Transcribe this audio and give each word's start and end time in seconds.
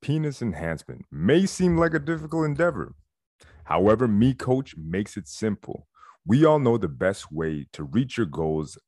Penis 0.00 0.40
enhancement 0.40 1.04
may 1.10 1.44
seem 1.44 1.76
like 1.76 1.92
a 1.94 1.98
difficult 1.98 2.44
endeavor. 2.44 2.94
However, 3.64 4.06
Me 4.06 4.32
Coach 4.32 4.76
makes 4.76 5.16
it 5.16 5.26
simple. 5.26 5.88
We 6.24 6.44
all 6.44 6.60
know 6.60 6.78
the 6.78 6.86
best 6.86 7.32
way 7.32 7.66
to 7.72 7.82
reach 7.82 8.16
your 8.16 8.26
goals 8.26 8.78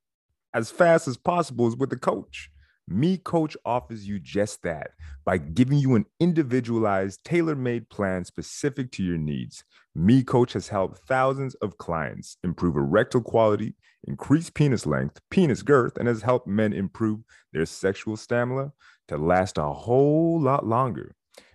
as 0.53 0.71
fast 0.71 1.09
as 1.09 1.17
possible 1.17 1.67
is 1.67 1.77
with 1.77 1.93
a 1.93 1.97
coach. 1.97 2.49
Me 2.87 3.17
Coach 3.17 3.57
offers 3.65 4.07
you 4.07 4.19
just 4.19 4.63
that 4.63 4.91
by 5.25 5.39
giving 5.39 5.79
you 5.79 5.95
an 5.95 6.05
individualized, 6.21 7.25
tailor 7.25 7.55
made 7.55 7.89
plan 7.89 8.27
specific 8.27 8.93
to 8.93 9.03
your 9.03 9.17
needs. 9.17 9.65
Me 9.95 10.23
Coach 10.23 10.53
has 10.53 10.69
helped 10.69 10.99
thousands 11.09 11.55
of 11.57 11.79
clients 11.79 12.37
improve 12.45 12.77
erectile 12.77 13.23
quality, 13.23 13.75
increase 14.07 14.51
penis 14.51 14.85
length, 14.85 15.19
penis 15.31 15.63
girth, 15.63 15.97
and 15.97 16.07
has 16.07 16.21
helped 16.21 16.47
men 16.47 16.75
improve 16.75 17.21
their 17.55 17.65
sexual 17.65 18.19
stamina 18.19 18.71
to 19.09 19.17
last 19.17 19.57
a 19.57 19.65
whole 19.65 20.39
lot 20.39 20.67
longer. 20.67 21.15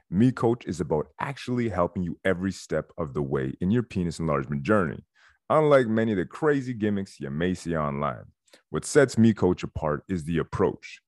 Me 0.09 0.31
Coach 0.31 0.65
is 0.65 0.81
about 0.81 1.09
actually 1.19 1.69
helping 1.69 2.01
you 2.01 2.17
every 2.25 2.51
step 2.51 2.91
of 2.97 3.13
the 3.13 3.21
way 3.21 3.53
in 3.61 3.69
your 3.69 3.83
penis 3.83 4.17
enlargement 4.17 4.63
journey. 4.63 5.05
Unlike 5.51 5.89
many 5.89 6.13
of 6.13 6.17
the 6.17 6.25
crazy 6.25 6.73
gimmicks 6.73 7.19
you 7.19 7.29
may 7.29 7.53
see 7.53 7.77
online, 7.77 8.25
what 8.71 8.83
sets 8.83 9.15
Me 9.15 9.31
Coach 9.31 9.61
apart 9.61 10.03
is 10.09 10.23
the 10.23 10.39
approach. 10.39 11.01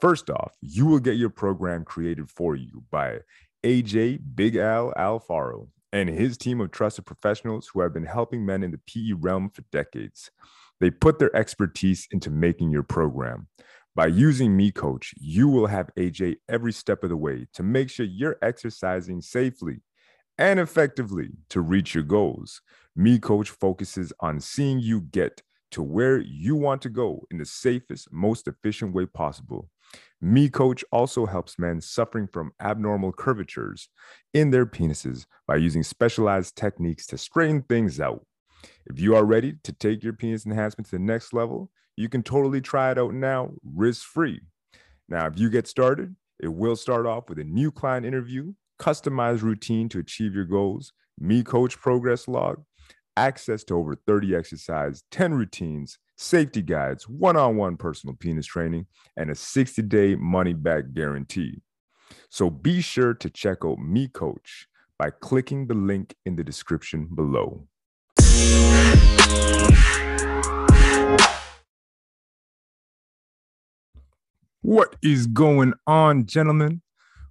First 0.00 0.30
off, 0.30 0.56
you 0.62 0.86
will 0.86 0.98
get 0.98 1.16
your 1.16 1.28
program 1.28 1.84
created 1.84 2.30
for 2.30 2.56
you 2.56 2.82
by 2.90 3.18
AJ 3.62 4.20
Big 4.34 4.56
Al 4.56 4.94
Alfaro 4.94 5.68
and 5.92 6.08
his 6.08 6.38
team 6.38 6.60
of 6.60 6.70
trusted 6.70 7.04
professionals 7.04 7.68
who 7.68 7.82
have 7.82 7.92
been 7.92 8.06
helping 8.06 8.46
men 8.46 8.62
in 8.62 8.70
the 8.70 8.80
PE 8.86 9.12
realm 9.18 9.50
for 9.50 9.62
decades. 9.70 10.30
They 10.80 10.90
put 10.90 11.18
their 11.18 11.34
expertise 11.36 12.08
into 12.10 12.30
making 12.30 12.70
your 12.70 12.82
program. 12.82 13.48
By 13.94 14.06
using 14.06 14.56
Me 14.56 14.70
Coach, 14.70 15.12
you 15.20 15.48
will 15.48 15.66
have 15.66 15.90
AJ 15.98 16.36
every 16.48 16.72
step 16.72 17.02
of 17.02 17.10
the 17.10 17.16
way 17.16 17.46
to 17.52 17.62
make 17.62 17.90
sure 17.90 18.06
you're 18.06 18.38
exercising 18.40 19.20
safely 19.20 19.82
and 20.38 20.58
effectively 20.58 21.30
to 21.50 21.60
reach 21.60 21.94
your 21.94 22.04
goals. 22.04 22.62
Me 22.96 23.18
Coach 23.18 23.50
focuses 23.50 24.14
on 24.20 24.40
seeing 24.40 24.78
you 24.78 25.02
get 25.02 25.42
to 25.72 25.82
where 25.82 26.18
you 26.18 26.56
want 26.56 26.82
to 26.82 26.88
go 26.88 27.26
in 27.30 27.38
the 27.38 27.44
safest, 27.44 28.12
most 28.12 28.48
efficient 28.48 28.94
way 28.94 29.06
possible. 29.06 29.68
Me 30.20 30.48
Coach 30.48 30.84
also 30.92 31.26
helps 31.26 31.58
men 31.58 31.80
suffering 31.80 32.26
from 32.26 32.52
abnormal 32.60 33.12
curvatures 33.12 33.88
in 34.34 34.50
their 34.50 34.66
penises 34.66 35.26
by 35.46 35.56
using 35.56 35.82
specialized 35.82 36.56
techniques 36.56 37.06
to 37.06 37.16
straighten 37.16 37.62
things 37.62 38.00
out. 38.00 38.24
If 38.86 39.00
you 39.00 39.16
are 39.16 39.24
ready 39.24 39.54
to 39.62 39.72
take 39.72 40.02
your 40.02 40.12
penis 40.12 40.44
enhancement 40.44 40.86
to 40.86 40.96
the 40.96 40.98
next 40.98 41.32
level, 41.32 41.70
you 41.96 42.08
can 42.08 42.22
totally 42.22 42.60
try 42.60 42.90
it 42.90 42.98
out 42.98 43.14
now, 43.14 43.52
risk 43.64 44.06
free. 44.06 44.40
Now, 45.08 45.26
if 45.26 45.38
you 45.38 45.48
get 45.50 45.66
started, 45.66 46.14
it 46.38 46.48
will 46.48 46.76
start 46.76 47.06
off 47.06 47.28
with 47.28 47.38
a 47.38 47.44
new 47.44 47.70
client 47.70 48.06
interview, 48.06 48.54
customized 48.78 49.42
routine 49.42 49.88
to 49.90 49.98
achieve 49.98 50.34
your 50.34 50.44
goals, 50.44 50.92
Me 51.18 51.42
Coach 51.42 51.78
progress 51.78 52.28
log, 52.28 52.62
access 53.16 53.64
to 53.64 53.74
over 53.74 53.94
30 53.94 54.34
exercises, 54.34 55.04
10 55.10 55.34
routines, 55.34 55.98
safety 56.20 56.60
guides, 56.60 57.08
one 57.08 57.34
on 57.34 57.56
one 57.56 57.78
personal 57.78 58.14
penis 58.14 58.44
training, 58.44 58.86
and 59.16 59.30
a 59.30 59.34
60 59.34 59.80
day 59.82 60.14
money 60.14 60.52
back 60.52 60.92
guarantee. 60.92 61.62
So 62.28 62.50
be 62.50 62.82
sure 62.82 63.14
to 63.14 63.30
check 63.30 63.58
out 63.64 63.78
Me 63.78 64.06
Coach 64.06 64.66
by 64.98 65.10
clicking 65.10 65.66
the 65.66 65.74
link 65.74 66.14
in 66.26 66.36
the 66.36 66.44
description 66.44 67.08
below. 67.14 67.66
What 74.60 74.96
is 75.02 75.26
going 75.26 75.72
on, 75.86 76.26
gentlemen? 76.26 76.82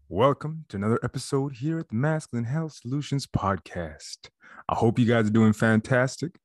Welcome 0.07 0.65
to 0.69 0.77
another 0.77 0.99
episode 1.03 1.57
here 1.57 1.77
at 1.77 1.89
the 1.89 1.95
Masculine 1.95 2.45
Health 2.45 2.73
Solutions 2.73 3.27
Podcast. 3.27 4.29
I 4.67 4.73
hope 4.73 4.97
you 4.97 5.05
guys 5.05 5.27
are 5.27 5.31
doing 5.31 5.53
fantastic. 5.53 6.39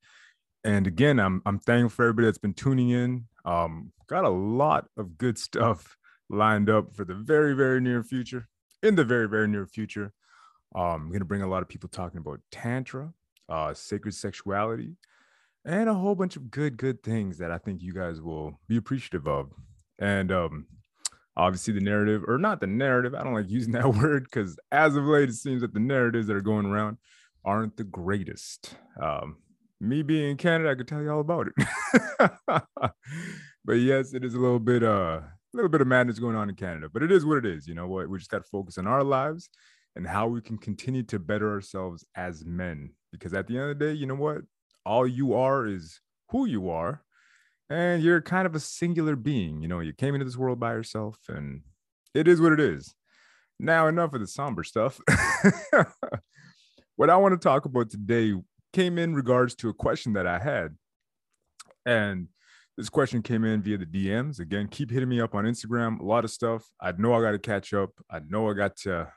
And 0.65 0.87
again, 0.87 1.21
I'm 1.21 1.43
I'm 1.45 1.59
thankful 1.59 1.91
for 1.91 2.05
everybody 2.05 2.27
that's 2.27 2.39
been 2.39 2.55
tuning 2.55 2.91
in. 2.91 3.27
Um, 3.45 3.93
got 4.09 4.25
a 4.25 4.31
lot 4.31 4.87
of 4.97 5.19
good 5.19 5.39
stuff 5.39 5.97
lined 6.31 6.71
up 6.71 6.93
for 6.95 7.05
the 7.05 7.15
very, 7.15 7.55
very 7.55 7.81
near 7.81 8.03
future. 8.03 8.49
In 8.83 8.95
the 8.97 9.05
very, 9.05 9.29
very 9.29 9.49
near 9.49 9.67
future, 9.67 10.13
um, 10.75 11.07
I'm 11.07 11.13
gonna 11.13 11.25
bring 11.25 11.43
a 11.43 11.49
lot 11.49 11.63
of 11.63 11.69
people 11.69 11.89
talking 11.89 12.19
about 12.19 12.41
tantra, 12.51 13.13
uh, 13.49 13.75
sacred 13.75 14.15
sexuality, 14.15 14.97
and 15.65 15.89
a 15.89 15.95
whole 15.95 16.15
bunch 16.15 16.37
of 16.37 16.51
good, 16.51 16.77
good 16.77 17.03
things 17.03 17.39
that 17.39 17.51
I 17.51 17.59
think 17.59 17.83
you 17.83 17.95
guys 17.95 18.21
will 18.21 18.59
be 18.69 18.77
appreciative 18.77 19.27
of. 19.27 19.53
And 19.99 20.33
um, 20.33 20.67
obviously, 21.37 21.75
the 21.75 21.81
narrative, 21.81 22.25
or 22.27 22.39
not 22.39 22.61
the 22.61 22.67
narrative, 22.67 23.15
I 23.15 23.23
don't 23.23 23.35
like 23.35 23.51
using 23.51 23.73
that 23.75 23.95
word 23.95 24.25
because 24.25 24.59
as 24.73 24.97
of 24.97 25.05
late, 25.05 25.29
it 25.29 25.35
seems 25.35 25.61
that 25.63 25.75
the 25.75 25.81
narratives 25.81 26.27
that 26.27 26.37
are 26.37 26.43
going 26.43 26.67
around 26.67 26.99
aren't 27.45 27.77
the 27.77 27.85
greatest. 27.85 28.77
Um, 29.01 29.37
me 29.81 30.03
being 30.03 30.31
in 30.33 30.37
Canada, 30.37 30.71
I 30.71 30.75
could 30.75 30.89
tell 30.89 31.03
you 31.03 31.11
all 31.11 31.21
about 31.21 31.49
it. 31.49 32.23
but 33.65 33.75
yes, 33.75 34.15
it 34.15 34.25
is 34.25 34.35
a 34.35 34.39
little 34.39 34.59
bit 34.59 34.83
uh 34.83 35.21
a 35.21 35.55
little 35.55 35.71
bit 35.71 35.81
of 35.81 35.87
madness 35.87 36.19
going 36.19 36.37
on 36.37 36.49
in 36.49 36.57
Canada, 36.57 36.89
but 36.93 37.03
it 37.03 37.13
is 37.13 37.25
what 37.25 37.39
it 37.39 37.47
is. 37.47 37.67
You 37.67 37.75
know 37.75 37.87
what? 37.87 38.09
We 38.09 38.19
just 38.19 38.31
got 38.31 38.39
to 38.39 38.51
focus 38.51 38.77
on 38.79 38.87
our 38.87 39.05
lives 39.05 39.49
and 39.95 40.07
how 40.07 40.27
we 40.27 40.41
can 40.41 40.59
continue 40.59 41.05
to 41.05 41.19
better 41.21 41.53
ourselves 41.53 42.05
as 42.17 42.45
men. 42.45 42.91
Because 43.13 43.35
at 43.35 43.47
the 43.47 43.57
end 43.57 43.71
of 43.71 43.79
the 43.79 43.85
day, 43.87 43.93
you 43.93 44.07
know 44.07 44.17
what? 44.17 44.39
All 44.85 45.07
you 45.07 45.35
are 45.35 45.67
is 45.67 46.01
who 46.31 46.47
you 46.47 46.71
are 46.71 47.05
and 47.71 48.03
you're 48.03 48.21
kind 48.21 48.47
of 48.47 48.55
a 48.55 48.61
singular 48.61 49.17
being. 49.17 49.63
You 49.63 49.69
know, 49.69 49.81
you 49.81 49.93
came 49.93 50.15
into 50.15 50.25
this 50.25 50.37
world 50.37 50.61
by 50.61 50.73
yourself, 50.73 51.19
and 51.29 51.63
it 52.15 52.29
is 52.29 52.41
what 52.41 52.53
it 52.53 52.61
is. 52.61 52.95
Now, 53.59 53.87
enough 53.87 54.13
of 54.13 54.21
the 54.21 54.27
somber 54.27 54.65
stuff. 54.65 55.01
what 56.97 57.11
I 57.11 57.17
want 57.17 57.33
to 57.33 57.49
talk 57.49 57.65
about 57.65 57.91
today 57.91 58.35
came 58.75 58.99
in 58.99 59.15
regards 59.15 59.55
to 59.55 59.69
a 59.69 59.75
question 59.75 60.13
that 60.15 60.27
I 60.27 60.39
had. 60.39 60.77
And 61.87 62.29
this 62.77 62.89
question 62.89 63.23
came 63.23 63.45
in 63.45 63.63
via 63.63 63.79
the 63.79 63.87
DMs. 63.87 64.41
Again, 64.41 64.69
keep 64.69 64.91
hitting 64.91 65.09
me 65.09 65.21
up 65.21 65.35
on 65.35 65.45
Instagram. 65.45 66.01
A 66.01 66.05
lot 66.05 66.25
of 66.25 66.31
stuff. 66.31 66.69
I 66.81 66.93
know 66.93 67.15
I 67.15 67.21
got 67.21 67.31
to 67.31 67.39
catch 67.39 67.73
up. 67.73 67.91
I 68.11 68.21
know 68.29 68.51
I 68.51 68.55
got 68.55 68.77
to, 68.79 69.13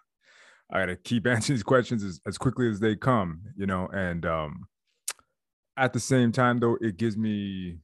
I 0.71 0.79
got 0.81 0.85
to 0.85 0.95
keep 0.95 1.25
answering 1.27 1.55
these 1.55 1.63
questions 1.63 2.03
as, 2.03 2.21
as 2.25 2.37
quickly 2.37 2.69
as 2.69 2.79
they 2.79 2.95
come, 2.95 3.41
you 3.57 3.65
know, 3.65 3.87
and 3.87 4.25
um, 4.25 4.67
at 5.75 5.93
the 5.93 5.99
same 5.99 6.31
time, 6.31 6.59
though, 6.59 6.77
it 6.79 6.97
gives 6.97 7.17
me 7.17 7.77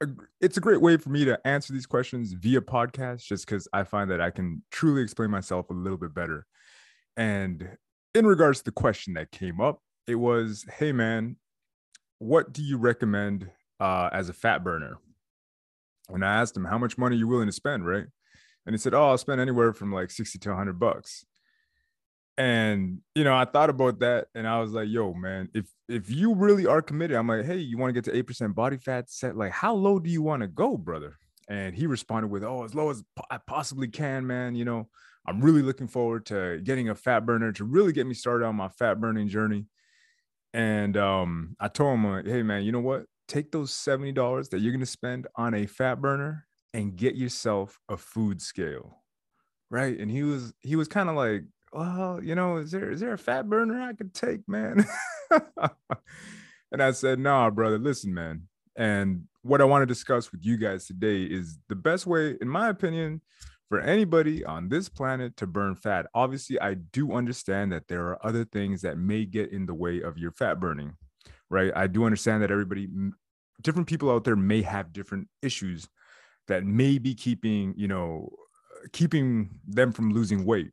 a, 0.00 0.06
it's 0.40 0.56
a 0.56 0.60
great 0.60 0.80
way 0.80 0.96
for 0.96 1.10
me 1.10 1.24
to 1.24 1.38
answer 1.46 1.72
these 1.72 1.86
questions 1.86 2.32
via 2.32 2.60
podcast 2.60 3.24
just 3.24 3.46
because 3.46 3.66
I 3.72 3.84
find 3.84 4.10
that 4.10 4.20
I 4.20 4.30
can 4.30 4.62
truly 4.70 5.02
explain 5.02 5.30
myself 5.30 5.70
a 5.70 5.74
little 5.74 5.98
bit 5.98 6.14
better. 6.14 6.46
And 7.16 7.76
in 8.14 8.26
regards 8.26 8.58
to 8.58 8.64
the 8.64 8.72
question 8.72 9.14
that 9.14 9.32
came 9.32 9.60
up, 9.60 9.80
it 10.06 10.16
was, 10.16 10.64
hey 10.78 10.92
man, 10.92 11.36
what 12.18 12.52
do 12.52 12.62
you 12.62 12.78
recommend 12.78 13.50
uh, 13.80 14.10
as 14.12 14.28
a 14.28 14.32
fat 14.32 14.62
burner? 14.64 14.98
And 16.08 16.24
I 16.24 16.34
asked 16.36 16.56
him, 16.56 16.64
how 16.64 16.78
much 16.78 16.98
money 16.98 17.16
are 17.16 17.18
you 17.18 17.28
willing 17.28 17.46
to 17.46 17.52
spend, 17.52 17.86
right? 17.86 18.06
And 18.66 18.74
he 18.74 18.78
said, 18.78 18.94
oh, 18.94 19.08
I'll 19.08 19.18
spend 19.18 19.40
anywhere 19.40 19.72
from 19.72 19.92
like 19.92 20.10
60 20.10 20.38
to 20.38 20.48
100 20.50 20.78
bucks. 20.78 21.24
And 22.36 22.98
you 23.14 23.22
know, 23.22 23.34
I 23.34 23.44
thought 23.44 23.70
about 23.70 24.00
that, 24.00 24.26
and 24.34 24.46
I 24.48 24.58
was 24.60 24.72
like, 24.72 24.88
"Yo, 24.88 25.14
man, 25.14 25.48
if 25.54 25.66
if 25.88 26.10
you 26.10 26.34
really 26.34 26.66
are 26.66 26.82
committed, 26.82 27.16
I'm 27.16 27.28
like, 27.28 27.44
hey, 27.44 27.58
you 27.58 27.78
want 27.78 27.90
to 27.90 27.92
get 27.92 28.04
to 28.06 28.16
eight 28.16 28.26
percent 28.26 28.56
body 28.56 28.76
fat 28.76 29.08
set? 29.08 29.36
Like, 29.36 29.52
how 29.52 29.74
low 29.74 30.00
do 30.00 30.10
you 30.10 30.20
want 30.20 30.42
to 30.42 30.48
go, 30.48 30.76
brother?" 30.76 31.18
And 31.48 31.76
he 31.76 31.86
responded 31.86 32.28
with, 32.28 32.42
"Oh, 32.42 32.64
as 32.64 32.74
low 32.74 32.90
as 32.90 33.04
I 33.30 33.38
possibly 33.38 33.86
can, 33.86 34.26
man. 34.26 34.56
You 34.56 34.64
know, 34.64 34.88
I'm 35.26 35.40
really 35.40 35.62
looking 35.62 35.86
forward 35.86 36.26
to 36.26 36.60
getting 36.64 36.88
a 36.88 36.96
fat 36.96 37.24
burner 37.24 37.52
to 37.52 37.64
really 37.64 37.92
get 37.92 38.06
me 38.06 38.14
started 38.14 38.46
on 38.46 38.56
my 38.56 38.68
fat 38.68 39.00
burning 39.00 39.28
journey." 39.28 39.66
And 40.54 40.96
um, 40.96 41.56
I 41.60 41.68
told 41.68 41.98
him, 41.98 42.24
"Hey, 42.24 42.42
man, 42.42 42.62
you 42.62 42.72
know 42.72 42.80
what? 42.80 43.04
Take 43.28 43.52
those 43.52 43.72
seventy 43.72 44.12
dollars 44.12 44.48
that 44.50 44.60
you're 44.60 44.72
gonna 44.72 44.86
spend 44.86 45.26
on 45.36 45.52
a 45.52 45.66
fat 45.66 46.00
burner 46.00 46.46
and 46.72 46.96
get 46.96 47.16
yourself 47.16 47.78
a 47.90 47.96
food 47.98 48.40
scale." 48.40 49.02
Right. 49.70 49.98
And 49.98 50.10
he 50.10 50.22
was 50.22 50.54
he 50.60 50.76
was 50.76 50.88
kind 50.88 51.10
of 51.10 51.16
like, 51.16 51.42
well, 51.74 52.20
you 52.22 52.36
know, 52.36 52.58
is 52.58 52.70
there 52.70 52.90
is 52.90 53.00
there 53.00 53.12
a 53.12 53.18
fat 53.18 53.50
burner 53.50 53.82
I 53.82 53.92
could 53.94 54.14
take, 54.14 54.48
man? 54.48 54.86
and 56.72 56.80
I 56.80 56.92
said, 56.92 57.18
nah, 57.18 57.50
brother, 57.50 57.78
listen, 57.78 58.14
man. 58.14 58.48
And 58.76 59.24
what 59.42 59.60
I 59.60 59.64
want 59.64 59.82
to 59.82 59.86
discuss 59.86 60.30
with 60.30 60.44
you 60.44 60.56
guys 60.56 60.86
today 60.86 61.24
is 61.24 61.58
the 61.68 61.74
best 61.74 62.06
way, 62.06 62.36
in 62.40 62.48
my 62.48 62.68
opinion, 62.68 63.20
for 63.74 63.80
anybody 63.80 64.44
on 64.44 64.68
this 64.68 64.88
planet 64.88 65.36
to 65.36 65.48
burn 65.48 65.74
fat. 65.74 66.06
Obviously, 66.14 66.60
I 66.60 66.74
do 66.74 67.12
understand 67.12 67.72
that 67.72 67.88
there 67.88 68.06
are 68.06 68.24
other 68.24 68.44
things 68.44 68.82
that 68.82 68.98
may 68.98 69.24
get 69.24 69.50
in 69.50 69.66
the 69.66 69.74
way 69.74 70.00
of 70.00 70.16
your 70.16 70.30
fat 70.30 70.60
burning, 70.60 70.94
right? 71.50 71.72
I 71.74 71.88
do 71.88 72.04
understand 72.04 72.44
that 72.44 72.52
everybody, 72.52 72.88
different 73.62 73.88
people 73.88 74.12
out 74.12 74.22
there 74.22 74.36
may 74.36 74.62
have 74.62 74.92
different 74.92 75.26
issues 75.42 75.88
that 76.46 76.64
may 76.64 76.98
be 76.98 77.16
keeping, 77.16 77.74
you 77.76 77.88
know, 77.88 78.30
keeping 78.92 79.58
them 79.66 79.90
from 79.90 80.12
losing 80.12 80.44
weight 80.44 80.70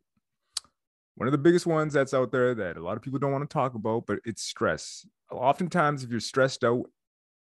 one 1.16 1.26
of 1.26 1.32
the 1.32 1.38
biggest 1.38 1.66
ones 1.66 1.92
that's 1.92 2.14
out 2.14 2.32
there 2.32 2.54
that 2.54 2.76
a 2.76 2.82
lot 2.82 2.96
of 2.96 3.02
people 3.02 3.18
don't 3.18 3.32
want 3.32 3.48
to 3.48 3.52
talk 3.52 3.74
about, 3.74 4.06
but 4.06 4.20
it's 4.24 4.42
stress. 4.42 5.06
Oftentimes, 5.30 6.02
if 6.02 6.10
you're 6.10 6.20
stressed 6.20 6.64
out, 6.64 6.86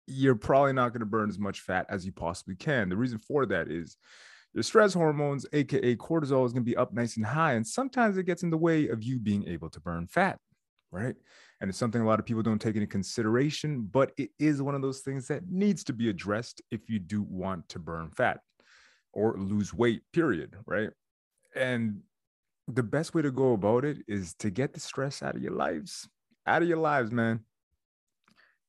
you're 0.07 0.37
probably 0.37 0.73
not 0.73 0.91
going 0.91 1.01
to 1.01 1.07
burn 1.07 1.29
as 1.29 1.39
much 1.39 1.61
fat 1.61 1.87
as 1.89 2.07
you 2.07 2.13
possibly 2.13 2.55
can. 2.55 2.89
The 2.89 2.97
reason 2.97 3.19
for 3.19 3.45
that 3.47 3.69
is 3.69 3.97
your 4.57 4.63
stress 4.63 4.95
hormones, 4.95 5.45
aka 5.53 5.95
cortisol, 5.97 6.47
is 6.47 6.55
going 6.55 6.65
to 6.65 6.71
be 6.71 6.79
up 6.79 6.91
nice 6.95 7.19
and 7.19 7.27
high. 7.27 7.53
And 7.53 7.67
sometimes 7.67 8.17
it 8.17 8.25
gets 8.25 8.43
in 8.43 8.49
the 8.49 8.57
way 8.57 8.89
of 8.89 9.03
you 9.03 9.19
being 9.19 9.47
able 9.47 9.69
to 9.69 9.81
burn 9.81 10.07
fat, 10.07 10.39
right? 10.91 11.15
And 11.61 11.69
it's 11.69 11.77
something 11.77 12.01
a 12.01 12.07
lot 12.07 12.19
of 12.19 12.25
people 12.25 12.43
don't 12.43 12.59
take 12.59 12.75
into 12.75 12.87
consideration, 12.87 13.83
but 13.83 14.13
it 14.17 14.31
is 14.39 14.63
one 14.63 14.75
of 14.75 14.81
those 14.81 15.01
things 15.01 15.29
that 15.29 15.43
needs 15.51 15.85
to 15.85 15.93
be 15.93 16.09
addressed 16.09 16.63
if 16.71 16.89
you 16.89 16.99
do 16.99 17.23
want 17.23 17.69
to 17.69 17.79
burn 17.79 18.11
fat 18.11 18.41
or 19.13 19.37
lose 19.37 19.75
weight, 19.75 20.01
period, 20.15 20.57
right? 20.65 20.89
And 21.55 22.01
the 22.67 22.83
best 22.83 23.15
way 23.15 23.21
to 23.21 23.31
go 23.31 23.53
about 23.53 23.85
it 23.85 23.99
is 24.09 24.35
to 24.37 24.49
get 24.49 24.73
the 24.73 24.81
stress 24.81 25.23
out 25.23 25.37
of 25.37 25.43
your 25.43 25.53
lives, 25.53 26.09
out 26.47 26.63
of 26.63 26.69
your 26.69 26.79
lives, 26.79 27.13
man. 27.13 27.41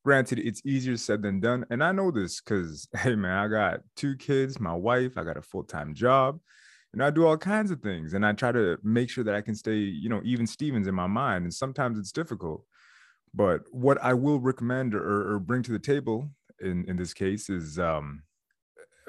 Granted, 0.08 0.40
it's 0.40 0.66
easier 0.66 0.96
said 0.96 1.22
than 1.22 1.42
done. 1.42 1.66
And 1.70 1.84
I 1.84 1.92
know 1.92 2.12
this 2.12 2.40
because, 2.40 2.88
hey, 2.98 3.14
man, 3.16 3.38
I 3.38 3.50
got 3.50 3.82
two 3.98 4.16
kids, 4.16 4.58
my 4.58 4.74
wife, 4.74 5.18
I 5.18 5.26
got 5.26 5.36
a 5.36 5.42
full 5.42 5.66
time 5.66 5.94
job, 5.94 6.40
and 6.94 7.04
I 7.04 7.10
do 7.10 7.28
all 7.28 7.36
kinds 7.36 7.72
of 7.72 7.82
things. 7.82 8.14
And 8.14 8.26
I 8.26 8.32
try 8.32 8.54
to 8.54 8.78
make 8.82 9.10
sure 9.10 9.26
that 9.26 9.36
I 9.36 9.42
can 9.42 9.54
stay, 9.54 9.76
you 9.76 10.08
know, 10.08 10.22
even 10.24 10.48
Stevens 10.48 10.88
in 10.88 10.96
my 10.96 11.08
mind. 11.08 11.44
And 11.44 11.54
sometimes 11.54 12.00
it's 12.00 12.14
difficult. 12.14 12.64
But 13.34 13.64
what 13.72 14.02
I 14.02 14.14
will 14.14 14.40
recommend 14.40 14.96
or, 14.96 15.34
or 15.34 15.40
bring 15.40 15.62
to 15.64 15.74
the 15.74 15.78
table 15.78 16.32
in, 16.62 16.86
in 16.88 16.96
this 16.96 17.14
case 17.14 17.50
is 17.50 17.78
um, 17.78 18.24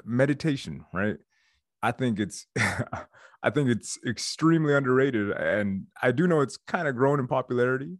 meditation, 0.03 0.83
right? 0.93 1.15
I 1.81 1.93
think 1.93 2.19
it's 2.19 2.45
I 2.57 3.51
think 3.51 3.69
it's 3.69 3.97
extremely 4.05 4.73
underrated 4.73 5.31
and 5.31 5.85
I 6.03 6.11
do 6.11 6.27
know 6.27 6.41
it's 6.41 6.57
kind 6.57 6.89
of 6.89 6.97
grown 6.97 7.21
in 7.21 7.27
popularity. 7.27 7.99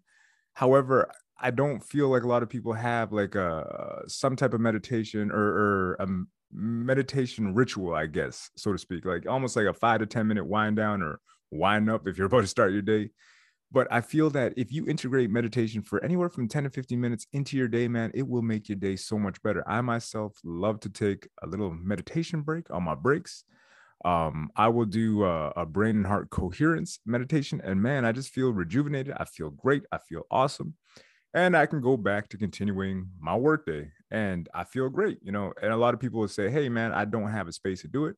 However, 0.55 1.09
I 1.41 1.51
don't 1.51 1.83
feel 1.83 2.09
like 2.09 2.23
a 2.23 2.27
lot 2.27 2.43
of 2.43 2.49
people 2.49 2.73
have 2.73 3.11
like 3.11 3.35
a 3.35 4.03
some 4.07 4.35
type 4.35 4.53
of 4.53 4.61
meditation 4.61 5.31
or, 5.31 5.37
or 5.37 5.93
a 5.99 6.07
meditation 6.51 7.53
ritual, 7.53 7.95
I 7.95 8.07
guess, 8.07 8.49
so 8.55 8.71
to 8.71 8.77
speak, 8.77 9.05
like 9.05 9.27
almost 9.27 9.55
like 9.55 9.65
a 9.65 9.73
five 9.73 9.99
to 9.99 10.05
10 10.05 10.27
minute 10.27 10.45
wind 10.45 10.77
down 10.77 11.01
or 11.01 11.19
wind 11.51 11.89
up 11.89 12.07
if 12.07 12.17
you're 12.17 12.27
about 12.27 12.41
to 12.41 12.47
start 12.47 12.73
your 12.73 12.81
day. 12.81 13.09
But 13.71 13.87
I 13.91 14.01
feel 14.01 14.31
that 14.31 14.53
if 14.57 14.71
you 14.71 14.87
integrate 14.87 15.29
meditation 15.29 15.83
for 15.83 16.03
anywhere 16.03 16.29
from 16.29 16.47
10 16.47 16.63
to 16.63 16.69
15 16.71 16.99
minutes 16.99 17.27
into 17.33 17.55
your 17.55 17.67
day, 17.67 17.87
man, 17.87 18.11
it 18.15 18.27
will 18.27 18.41
make 18.41 18.67
your 18.67 18.77
day 18.77 18.95
so 18.95 19.19
much 19.19 19.41
better. 19.43 19.63
I 19.69 19.81
myself 19.81 20.33
love 20.43 20.79
to 20.81 20.89
take 20.89 21.29
a 21.43 21.47
little 21.47 21.71
meditation 21.71 22.41
break 22.41 22.71
on 22.71 22.83
my 22.83 22.95
breaks 22.95 23.43
um, 24.05 24.49
I 24.55 24.69
will 24.69 24.85
do 24.85 25.25
a, 25.25 25.49
a, 25.57 25.65
brain 25.65 25.97
and 25.97 26.07
heart 26.07 26.29
coherence 26.29 26.99
meditation, 27.05 27.61
and 27.63 27.81
man, 27.81 28.05
I 28.05 28.13
just 28.13 28.29
feel 28.29 28.51
rejuvenated. 28.51 29.13
I 29.17 29.25
feel 29.25 29.49
great. 29.49 29.83
I 29.91 29.97
feel 29.97 30.23
awesome, 30.31 30.75
and 31.33 31.55
I 31.55 31.65
can 31.65 31.81
go 31.81 31.97
back 31.97 32.29
to 32.29 32.37
continuing 32.37 33.09
my 33.19 33.35
workday, 33.35 33.91
and 34.11 34.49
I 34.53 34.63
feel 34.63 34.89
great. 34.89 35.19
You 35.21 35.31
know, 35.31 35.53
and 35.61 35.71
a 35.73 35.77
lot 35.77 35.93
of 35.93 35.99
people 35.99 36.19
will 36.21 36.27
say, 36.27 36.49
"Hey, 36.49 36.69
man, 36.69 36.91
I 36.93 37.05
don't 37.05 37.29
have 37.31 37.47
a 37.47 37.53
space 37.53 37.81
to 37.81 37.87
do 37.87 38.05
it." 38.05 38.17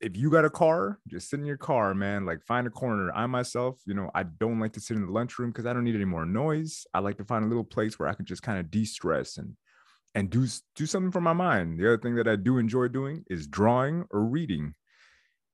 If 0.00 0.14
you 0.16 0.30
got 0.30 0.44
a 0.44 0.50
car, 0.50 1.00
just 1.08 1.30
sit 1.30 1.40
in 1.40 1.46
your 1.46 1.56
car, 1.56 1.94
man. 1.94 2.26
Like 2.26 2.42
find 2.44 2.66
a 2.66 2.70
corner. 2.70 3.10
I 3.12 3.26
myself, 3.26 3.80
you 3.86 3.94
know, 3.94 4.10
I 4.14 4.24
don't 4.24 4.60
like 4.60 4.74
to 4.74 4.80
sit 4.80 4.96
in 4.96 5.06
the 5.06 5.12
lunchroom 5.12 5.50
because 5.50 5.64
I 5.64 5.72
don't 5.72 5.84
need 5.84 5.94
any 5.94 6.04
more 6.04 6.26
noise. 6.26 6.84
I 6.92 6.98
like 6.98 7.16
to 7.18 7.24
find 7.24 7.44
a 7.44 7.48
little 7.48 7.64
place 7.64 7.98
where 7.98 8.08
I 8.08 8.14
can 8.14 8.26
just 8.26 8.42
kind 8.42 8.58
of 8.58 8.70
de-stress 8.70 9.38
and 9.38 9.56
and 10.14 10.30
do 10.30 10.46
do 10.76 10.86
something 10.86 11.12
for 11.12 11.20
my 11.22 11.34
mind. 11.34 11.78
The 11.78 11.86
other 11.86 11.98
thing 11.98 12.16
that 12.16 12.28
I 12.28 12.36
do 12.36 12.58
enjoy 12.58 12.88
doing 12.88 13.24
is 13.30 13.46
drawing 13.48 14.06
or 14.10 14.24
reading. 14.24 14.74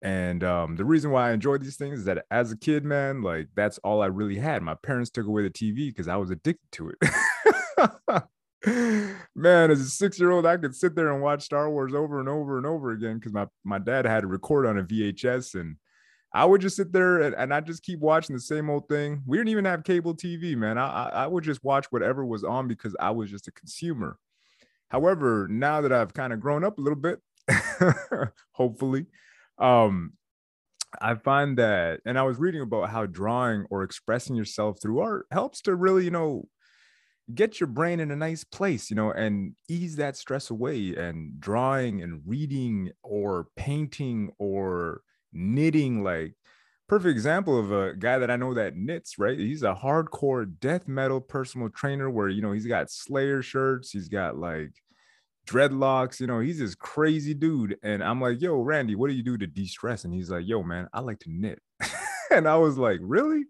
And 0.03 0.43
um, 0.43 0.75
the 0.75 0.85
reason 0.85 1.13
why 1.13 1.31
I 1.31 1.33
enjoy 1.33 1.59
these 1.59 1.77
things 1.77 2.01
is 2.01 2.05
that 2.07 2.27
as 2.31 2.51
a 2.51 2.57
kid, 2.57 2.85
man, 2.85 3.23
like 3.23 3.49
that's 3.55 3.79
all 3.79 4.03
I 4.03 4.07
really 4.07 4.37
had. 4.37 4.63
My 4.63 4.75
parents 4.75 5.11
took 5.11 5.27
away 5.27 5.45
the 5.45 5.51
TV 5.51 5.89
because 5.89 6.09
I 6.09 6.17
was 6.17 6.31
addicted 6.31 6.71
to 6.73 6.91
it. 6.91 8.25
man, 9.37 9.71
as 9.71 9.81
a 9.81 9.85
six-year-old, 9.85 10.45
I 10.45 10.57
could 10.57 10.75
sit 10.75 10.97
there 10.97 11.13
and 11.13 11.23
watch 11.23 11.43
Star 11.45 11.71
Wars 11.71 11.95
over 11.95 12.19
and 12.19 12.29
over 12.29 12.59
and 12.59 12.67
over 12.67 12.91
again 12.91 13.19
because 13.19 13.33
my, 13.33 13.47
my 13.63 13.79
dad 13.79 14.05
had 14.05 14.23
to 14.23 14.27
record 14.27 14.67
on 14.67 14.79
a 14.79 14.83
VHS 14.83 15.55
and 15.55 15.77
I 16.35 16.47
would 16.47 16.61
just 16.61 16.77
sit 16.77 16.93
there 16.93 17.21
and, 17.21 17.35
and 17.37 17.55
I 17.55 17.61
just 17.61 17.85
keep 17.85 18.01
watching 18.01 18.35
the 18.35 18.41
same 18.41 18.71
old 18.71 18.89
thing. 18.89 19.23
We 19.25 19.37
didn't 19.37 19.51
even 19.51 19.67
have 19.67 19.85
cable 19.85 20.17
TV, 20.17 20.57
man. 20.57 20.79
I, 20.79 20.87
I, 20.87 21.09
I 21.09 21.27
would 21.27 21.45
just 21.45 21.63
watch 21.63 21.87
whatever 21.91 22.25
was 22.25 22.43
on 22.43 22.67
because 22.67 22.97
I 22.99 23.11
was 23.11 23.31
just 23.31 23.49
a 23.49 23.53
consumer. 23.53 24.19
However, 24.89 25.47
now 25.49 25.81
that 25.83 25.93
I've 25.93 26.13
kind 26.13 26.33
of 26.33 26.41
grown 26.41 26.65
up 26.65 26.79
a 26.79 26.81
little 26.81 26.99
bit, 26.99 27.21
hopefully, 28.53 29.07
um, 29.59 30.13
I 31.01 31.15
find 31.15 31.59
that, 31.59 32.01
and 32.07 32.19
I 32.19 32.23
was 32.23 32.39
reading 32.39 32.63
about 32.63 32.91
how 32.91 33.07
drawing 33.07 33.67
or 33.71 33.83
expressing 33.83 34.37
yourself 34.37 34.81
through 34.83 35.01
art 35.01 35.27
helps 35.31 35.63
to 35.63 35.75
really, 35.75 36.05
you 36.05 36.11
know, 36.11 36.49
get 37.35 37.61
your 37.61 37.69
brain 37.69 38.01
in 38.01 38.11
a 38.11 38.17
nice 38.17 38.45
place, 38.45 38.91
you 38.91 38.97
know, 38.97 39.11
and 39.13 39.55
ease 39.69 39.97
that 39.97 40.17
stress 40.17 40.51
away. 40.51 40.95
And 40.97 41.41
drawing 41.41 42.03
and 42.03 42.23
reading 42.27 42.93
or 43.03 43.49
painting 43.57 44.33
or 44.39 45.03
knitting, 45.33 46.03
like, 46.05 46.35
perfect 46.89 47.13
example 47.13 47.59
of 47.59 47.73
a 47.73 47.95
guy 47.95 48.19
that 48.19 48.31
I 48.31 48.37
know 48.37 48.55
that 48.55 48.77
knits, 48.77 49.19
right? 49.19 49.39
He's 49.39 49.63
a 49.63 49.75
hardcore 49.75 50.53
death 50.61 50.89
metal 50.89 51.21
personal 51.21 51.71
trainer 51.71 52.11
where, 52.11 52.29
you 52.29 52.43
know, 52.43 52.53
he's 52.53 52.67
got 52.67 52.91
Slayer 52.91 53.43
shirts, 53.43 53.91
he's 53.93 54.09
got 54.09 54.37
like 54.37 54.73
dreadlocks, 55.47 56.21
you 56.21 56.27
know, 56.27 56.41
he's 56.41 56.59
this 56.59 56.75
crazy 56.75 57.35
dude. 57.35 57.77
And 57.83 58.03
I'm 58.03 58.21
like, 58.21 58.41
yo, 58.41 58.61
Randy, 58.61 58.95
what 58.95 59.09
do 59.09 59.15
you 59.15 59.23
do 59.23 59.37
to 59.39 59.47
de-stress? 59.47 60.05
And 60.05 60.15
he's 60.15 60.31
like, 60.31 60.47
yo, 60.47 60.63
man, 60.63 60.89
I 60.93 61.01
like 61.01 61.21
to 61.21 61.31
knit. 61.31 61.61
and 62.31 62.49
I 62.49 62.57
was 62.57 62.79
like, 62.79 62.99
really? 63.03 63.45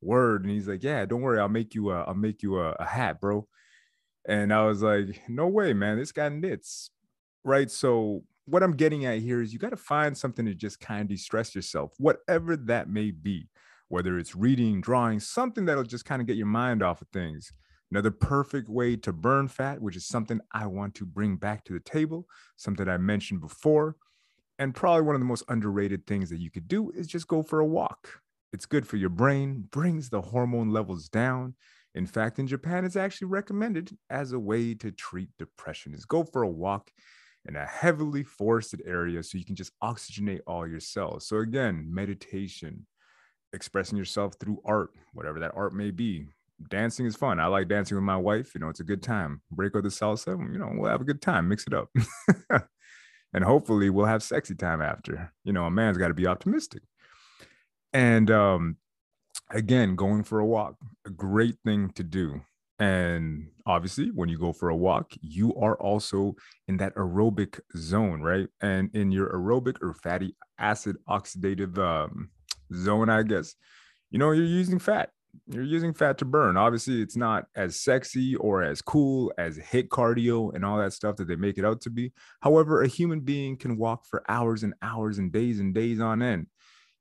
Word. 0.00 0.44
And 0.44 0.52
he's 0.52 0.68
like, 0.68 0.82
yeah, 0.82 1.04
don't 1.04 1.22
worry, 1.22 1.40
I'll 1.40 1.48
make 1.48 1.74
you 1.74 1.90
a, 1.90 2.02
I'll 2.02 2.14
make 2.14 2.42
you 2.42 2.60
a, 2.60 2.72
a 2.72 2.84
hat, 2.84 3.20
bro. 3.20 3.46
And 4.28 4.52
I 4.52 4.64
was 4.66 4.82
like, 4.82 5.22
no 5.28 5.48
way, 5.48 5.72
man, 5.72 5.98
this 5.98 6.12
guy 6.12 6.28
knits. 6.28 6.90
Right. 7.42 7.70
So 7.70 8.24
what 8.44 8.62
I'm 8.62 8.76
getting 8.76 9.06
at 9.06 9.20
here 9.20 9.40
is 9.40 9.52
you 9.52 9.58
got 9.58 9.70
to 9.70 9.76
find 9.76 10.16
something 10.16 10.44
to 10.44 10.54
just 10.54 10.80
kind 10.80 11.02
of 11.02 11.08
de-stress 11.08 11.54
yourself, 11.54 11.92
whatever 11.98 12.56
that 12.56 12.88
may 12.88 13.10
be, 13.10 13.48
whether 13.88 14.18
it's 14.18 14.36
reading, 14.36 14.80
drawing, 14.80 15.20
something 15.20 15.64
that'll 15.64 15.84
just 15.84 16.04
kind 16.04 16.20
of 16.20 16.26
get 16.26 16.36
your 16.36 16.46
mind 16.46 16.82
off 16.82 17.00
of 17.00 17.08
things. 17.08 17.52
Another 17.90 18.10
perfect 18.10 18.68
way 18.68 18.94
to 18.96 19.12
burn 19.12 19.48
fat, 19.48 19.80
which 19.80 19.96
is 19.96 20.06
something 20.06 20.40
I 20.52 20.66
want 20.66 20.94
to 20.96 21.04
bring 21.04 21.36
back 21.36 21.64
to 21.64 21.72
the 21.72 21.80
table, 21.80 22.26
something 22.56 22.88
I 22.88 22.98
mentioned 22.98 23.40
before, 23.40 23.96
and 24.58 24.74
probably 24.74 25.02
one 25.02 25.16
of 25.16 25.20
the 25.20 25.26
most 25.26 25.44
underrated 25.48 26.06
things 26.06 26.30
that 26.30 26.38
you 26.38 26.50
could 26.50 26.68
do 26.68 26.90
is 26.90 27.06
just 27.06 27.26
go 27.26 27.42
for 27.42 27.60
a 27.60 27.66
walk. 27.66 28.20
It's 28.52 28.66
good 28.66 28.86
for 28.86 28.96
your 28.96 29.08
brain, 29.08 29.64
brings 29.70 30.10
the 30.10 30.20
hormone 30.20 30.70
levels 30.70 31.08
down. 31.08 31.54
In 31.94 32.06
fact, 32.06 32.38
in 32.38 32.46
Japan, 32.46 32.84
it's 32.84 32.96
actually 32.96 33.28
recommended 33.28 33.96
as 34.08 34.32
a 34.32 34.38
way 34.38 34.74
to 34.74 34.92
treat 34.92 35.30
depression 35.38 35.92
is 35.92 36.04
go 36.04 36.22
for 36.22 36.42
a 36.42 36.48
walk 36.48 36.92
in 37.46 37.56
a 37.56 37.66
heavily 37.66 38.22
forested 38.22 38.82
area 38.86 39.22
so 39.22 39.38
you 39.38 39.44
can 39.44 39.56
just 39.56 39.72
oxygenate 39.82 40.40
all 40.46 40.68
your 40.68 40.80
cells. 40.80 41.26
So 41.26 41.38
again, 41.38 41.86
meditation, 41.88 42.86
expressing 43.52 43.98
yourself 43.98 44.34
through 44.38 44.60
art, 44.64 44.90
whatever 45.14 45.40
that 45.40 45.52
art 45.56 45.72
may 45.72 45.90
be, 45.90 46.26
dancing 46.68 47.06
is 47.06 47.16
fun. 47.16 47.40
I 47.40 47.46
like 47.46 47.68
dancing 47.68 47.96
with 47.96 48.04
my 48.04 48.16
wife. 48.16 48.54
You 48.54 48.60
know, 48.60 48.68
it's 48.68 48.80
a 48.80 48.84
good 48.84 49.02
time. 49.02 49.40
Break 49.50 49.74
out 49.74 49.82
the 49.82 49.88
salsa. 49.88 50.38
You 50.52 50.58
know, 50.58 50.70
we'll 50.74 50.90
have 50.90 51.00
a 51.00 51.04
good 51.04 51.22
time. 51.22 51.48
Mix 51.48 51.66
it 51.66 51.74
up, 51.74 51.88
and 53.32 53.44
hopefully 53.44 53.90
we'll 53.90 54.06
have 54.06 54.22
sexy 54.22 54.54
time 54.54 54.82
after. 54.82 55.32
You 55.44 55.52
know, 55.52 55.64
a 55.64 55.70
man's 55.70 55.98
got 55.98 56.08
to 56.08 56.14
be 56.14 56.26
optimistic. 56.26 56.82
And 57.92 58.30
um, 58.30 58.76
again, 59.50 59.96
going 59.96 60.22
for 60.22 60.38
a 60.40 60.46
walk, 60.46 60.76
a 61.06 61.10
great 61.10 61.56
thing 61.64 61.90
to 61.94 62.04
do. 62.04 62.40
And 62.78 63.48
obviously, 63.66 64.10
when 64.10 64.30
you 64.30 64.38
go 64.38 64.54
for 64.54 64.70
a 64.70 64.76
walk, 64.76 65.12
you 65.20 65.54
are 65.56 65.76
also 65.76 66.34
in 66.66 66.78
that 66.78 66.94
aerobic 66.94 67.60
zone, 67.76 68.22
right? 68.22 68.48
And 68.62 68.94
in 68.94 69.12
your 69.12 69.28
aerobic 69.34 69.76
or 69.82 69.92
fatty 69.92 70.34
acid 70.58 70.96
oxidative 71.06 71.76
um, 71.78 72.30
zone, 72.72 73.10
I 73.10 73.22
guess, 73.22 73.54
you 74.10 74.18
know, 74.18 74.30
you're 74.30 74.46
using 74.46 74.78
fat 74.78 75.10
you're 75.46 75.64
using 75.64 75.94
fat 75.94 76.18
to 76.18 76.24
burn. 76.24 76.56
Obviously, 76.56 77.02
it's 77.02 77.16
not 77.16 77.46
as 77.54 77.80
sexy 77.80 78.36
or 78.36 78.62
as 78.62 78.82
cool 78.82 79.32
as 79.38 79.58
HIIT 79.58 79.88
cardio 79.88 80.54
and 80.54 80.64
all 80.64 80.78
that 80.78 80.92
stuff 80.92 81.16
that 81.16 81.28
they 81.28 81.36
make 81.36 81.58
it 81.58 81.64
out 81.64 81.80
to 81.82 81.90
be. 81.90 82.12
However, 82.40 82.82
a 82.82 82.88
human 82.88 83.20
being 83.20 83.56
can 83.56 83.76
walk 83.76 84.06
for 84.06 84.22
hours 84.28 84.62
and 84.62 84.74
hours 84.82 85.18
and 85.18 85.32
days 85.32 85.60
and 85.60 85.74
days 85.74 86.00
on 86.00 86.22
end. 86.22 86.46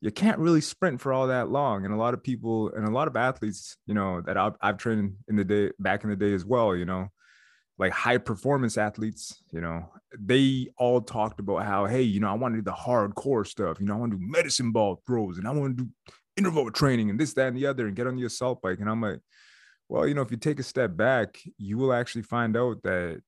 You 0.01 0.11
can't 0.11 0.39
really 0.39 0.61
sprint 0.61 1.01
for 1.01 1.11
all 1.11 1.27
that 1.27 1.49
long. 1.49 1.85
And 1.85 1.93
a 1.93 1.97
lot 1.97 2.13
of 2.13 2.23
people 2.23 2.71
and 2.73 2.87
a 2.87 2.91
lot 2.91 3.07
of 3.07 3.15
athletes, 3.15 3.77
you 3.85 3.93
know, 3.93 4.21
that 4.21 4.37
I've, 4.37 4.53
I've 4.61 4.77
trained 4.77 5.15
in 5.27 5.35
the 5.35 5.43
day 5.43 5.71
back 5.79 6.03
in 6.03 6.09
the 6.09 6.15
day 6.15 6.33
as 6.33 6.45
well, 6.45 6.75
you 6.75 6.85
know, 6.85 7.09
like 7.77 7.91
high 7.91 8.17
performance 8.17 8.77
athletes, 8.77 9.41
you 9.51 9.61
know, 9.61 9.89
they 10.17 10.67
all 10.77 11.01
talked 11.01 11.39
about 11.39 11.65
how, 11.65 11.85
hey, 11.85 12.01
you 12.01 12.19
know, 12.19 12.29
I 12.29 12.33
want 12.33 12.53
to 12.53 12.61
do 12.61 12.63
the 12.63 12.71
hardcore 12.71 13.45
stuff. 13.45 13.79
You 13.79 13.87
know, 13.87 13.95
I 13.95 13.97
want 13.97 14.11
to 14.11 14.17
do 14.17 14.23
medicine 14.25 14.71
ball 14.71 15.01
throws 15.05 15.37
and 15.37 15.47
I 15.47 15.51
want 15.51 15.77
to 15.77 15.83
do 15.83 15.89
interval 16.39 16.71
training 16.71 17.09
and 17.09 17.19
this, 17.19 17.33
that, 17.33 17.49
and 17.49 17.57
the 17.57 17.67
other, 17.67 17.85
and 17.85 17.95
get 17.95 18.07
on 18.07 18.15
the 18.15 18.25
assault 18.25 18.61
bike. 18.61 18.79
And 18.79 18.89
I'm 18.89 19.01
like, 19.01 19.19
well, 19.89 20.07
you 20.07 20.13
know, 20.13 20.21
if 20.21 20.31
you 20.31 20.37
take 20.37 20.59
a 20.59 20.63
step 20.63 20.95
back, 20.95 21.39
you 21.57 21.77
will 21.77 21.93
actually 21.93 22.21
find 22.21 22.55
out 22.55 22.81
that 22.83 23.21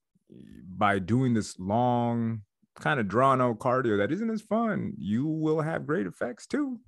by 0.77 0.99
doing 0.99 1.33
this 1.33 1.59
long, 1.59 2.41
kind 2.75 2.99
of 2.99 3.07
drawn 3.07 3.41
out 3.41 3.59
cardio 3.59 3.97
that 3.97 4.11
isn't 4.11 4.29
as 4.29 4.41
fun, 4.41 4.93
you 4.97 5.25
will 5.25 5.61
have 5.61 5.87
great 5.87 6.07
effects 6.07 6.47
too. 6.47 6.79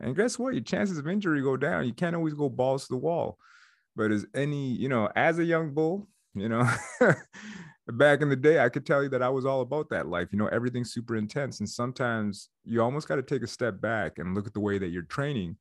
And 0.00 0.16
guess 0.16 0.38
what? 0.38 0.54
Your 0.54 0.62
chances 0.62 0.98
of 0.98 1.08
injury 1.08 1.42
go 1.42 1.56
down. 1.56 1.86
You 1.86 1.92
can't 1.92 2.16
always 2.16 2.34
go 2.34 2.48
balls 2.48 2.84
to 2.84 2.94
the 2.94 2.98
wall. 2.98 3.38
But 3.96 4.10
as 4.10 4.26
any, 4.34 4.72
you 4.72 4.88
know, 4.88 5.10
as 5.14 5.38
a 5.38 5.44
young 5.44 5.74
bull, 5.74 6.08
you 6.34 6.48
know, 6.48 6.68
back 7.88 8.22
in 8.22 8.28
the 8.28 8.36
day, 8.36 8.60
I 8.60 8.68
could 8.68 8.86
tell 8.86 9.02
you 9.02 9.08
that 9.10 9.22
I 9.22 9.28
was 9.28 9.44
all 9.44 9.60
about 9.60 9.90
that 9.90 10.08
life. 10.08 10.28
You 10.32 10.38
know, 10.38 10.46
everything's 10.46 10.92
super 10.92 11.16
intense. 11.16 11.60
And 11.60 11.68
sometimes 11.68 12.48
you 12.64 12.82
almost 12.82 13.08
got 13.08 13.16
to 13.16 13.22
take 13.22 13.42
a 13.42 13.48
step 13.48 13.80
back 13.80 14.18
and 14.18 14.34
look 14.34 14.46
at 14.46 14.54
the 14.54 14.60
way 14.60 14.78
that 14.78 14.88
you're 14.88 15.02
training 15.02 15.56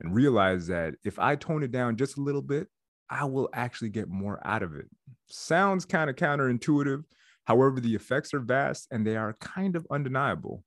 and 0.00 0.14
realize 0.14 0.66
that 0.68 0.94
if 1.04 1.18
I 1.18 1.36
tone 1.36 1.62
it 1.62 1.72
down 1.72 1.96
just 1.96 2.18
a 2.18 2.22
little 2.22 2.42
bit, 2.42 2.68
I 3.10 3.24
will 3.24 3.48
actually 3.52 3.90
get 3.90 4.08
more 4.08 4.40
out 4.46 4.62
of 4.62 4.74
it. 4.74 4.86
Sounds 5.26 5.84
kind 5.84 6.10
of 6.10 6.16
counterintuitive. 6.16 7.04
However, 7.44 7.80
the 7.80 7.94
effects 7.94 8.34
are 8.34 8.40
vast 8.40 8.88
and 8.90 9.06
they 9.06 9.16
are 9.16 9.34
kind 9.40 9.76
of 9.76 9.86
undeniable. 9.90 10.62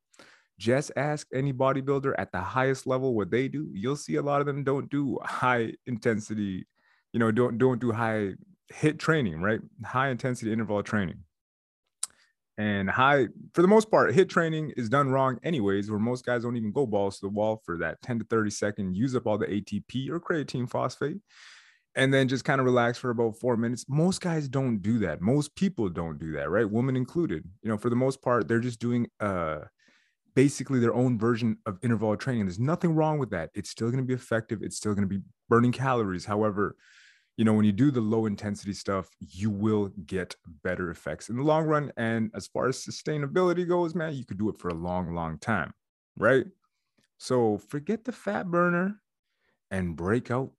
Just 0.58 0.92
ask 0.96 1.28
any 1.34 1.54
bodybuilder 1.54 2.14
at 2.18 2.32
the 2.32 2.40
highest 2.42 2.86
level 2.86 3.16
what 3.16 3.32
they 3.32 3.48
do. 3.48 3.70
You'll 3.74 3.96
see 3.96 4.16
a 4.16 4.22
lot 4.22 4.42
of 4.42 4.48
them 4.48 4.64
don't 4.64 4.90
do 4.90 5.20
high 5.24 5.74
intensity, 5.86 6.68
you 7.14 7.20
know, 7.20 7.32
don't 7.32 7.58
don't 7.58 7.80
do 7.80 7.92
high 7.92 8.34
HIIT 8.74 9.00
training, 9.00 9.42
right? 9.42 9.60
High 9.84 10.10
intensity 10.10 10.52
interval 10.52 10.84
training. 10.84 11.24
And 12.62 12.88
high, 12.91 13.25
for 13.56 13.63
the 13.63 13.68
most 13.68 13.89
part, 13.89 14.13
HIIT 14.13 14.30
training 14.30 14.72
is 14.77 14.88
done 14.88 15.10
wrong, 15.10 15.39
anyways, 15.41 15.89
where 15.89 15.98
most 15.98 16.27
guys 16.27 16.44
don't 16.44 16.58
even 16.58 16.72
go 16.72 16.86
balls 16.86 17.15
to 17.15 17.22
the 17.22 17.30
wall 17.30 17.60
for 17.65 17.75
that 17.80 18.00
10 18.03 18.20
to 18.20 18.25
30 18.25 18.51
second, 18.51 18.96
use 18.96 19.15
up 19.15 19.25
all 19.25 19.39
the 19.39 19.48
ATP 19.48 20.12
or 20.12 20.20
creatine 20.20 20.70
phosphate, 20.70 21.18
and 21.96 22.13
then 22.13 22.27
just 22.27 22.46
kind 22.46 22.62
of 22.62 22.65
relax 22.65 23.00
for 23.00 23.10
about 23.10 23.36
four 23.36 23.58
minutes. 23.58 23.86
Most 23.89 24.22
guys 24.22 24.48
don't 24.48 24.77
do 24.77 25.00
that. 25.00 25.22
Most 25.22 25.56
people 25.56 25.89
don't 25.89 26.20
do 26.20 26.34
that, 26.34 26.51
right? 26.51 26.70
Women 26.70 26.96
included. 26.96 27.44
You 27.63 27.70
know, 27.70 27.80
for 27.80 27.89
the 27.89 27.96
most 27.96 28.22
part, 28.22 28.48
they're 28.48 28.60
just 28.60 28.80
doing 28.80 29.08
uh 29.20 29.62
basically 30.36 30.80
their 30.80 30.94
own 30.94 31.18
version 31.18 31.58
of 31.65 31.80
interval 31.82 32.15
training. 32.15 32.46
There's 32.46 32.60
nothing 32.60 32.94
wrong 32.94 33.18
with 33.18 33.32
that. 33.32 33.50
It's 33.56 33.72
still 33.72 33.88
going 33.88 34.03
to 34.03 34.08
be 34.08 34.13
effective. 34.13 34.62
It's 34.62 34.77
still 34.77 34.94
going 34.94 35.10
to 35.10 35.18
be 35.18 35.24
burning 35.50 35.72
calories. 35.72 36.25
However, 36.25 36.75
you 37.41 37.45
know, 37.45 37.53
when 37.53 37.65
you 37.65 37.71
do 37.71 37.89
the 37.89 38.01
low 38.01 38.27
intensity 38.27 38.71
stuff, 38.71 39.10
you 39.19 39.50
will 39.50 39.89
get 40.05 40.36
better 40.63 40.91
effects 40.91 41.27
in 41.27 41.38
the 41.38 41.41
long 41.41 41.65
run. 41.65 41.91
And 41.98 42.29
as 42.36 42.45
far 42.45 42.67
as 42.67 42.86
sustainability 42.86 43.67
goes, 43.67 43.95
man, 43.95 44.13
you 44.13 44.24
could 44.24 44.38
do 44.38 44.48
it 44.50 44.60
for 44.60 44.67
a 44.67 44.75
long, 44.75 45.15
long 45.15 45.39
time, 45.39 45.74
right? 46.15 46.45
So 47.17 47.57
forget 47.57 48.03
the 48.03 48.12
fat 48.12 48.51
burner 48.51 49.01
and 49.71 49.95
break 49.95 50.29
out 50.29 50.51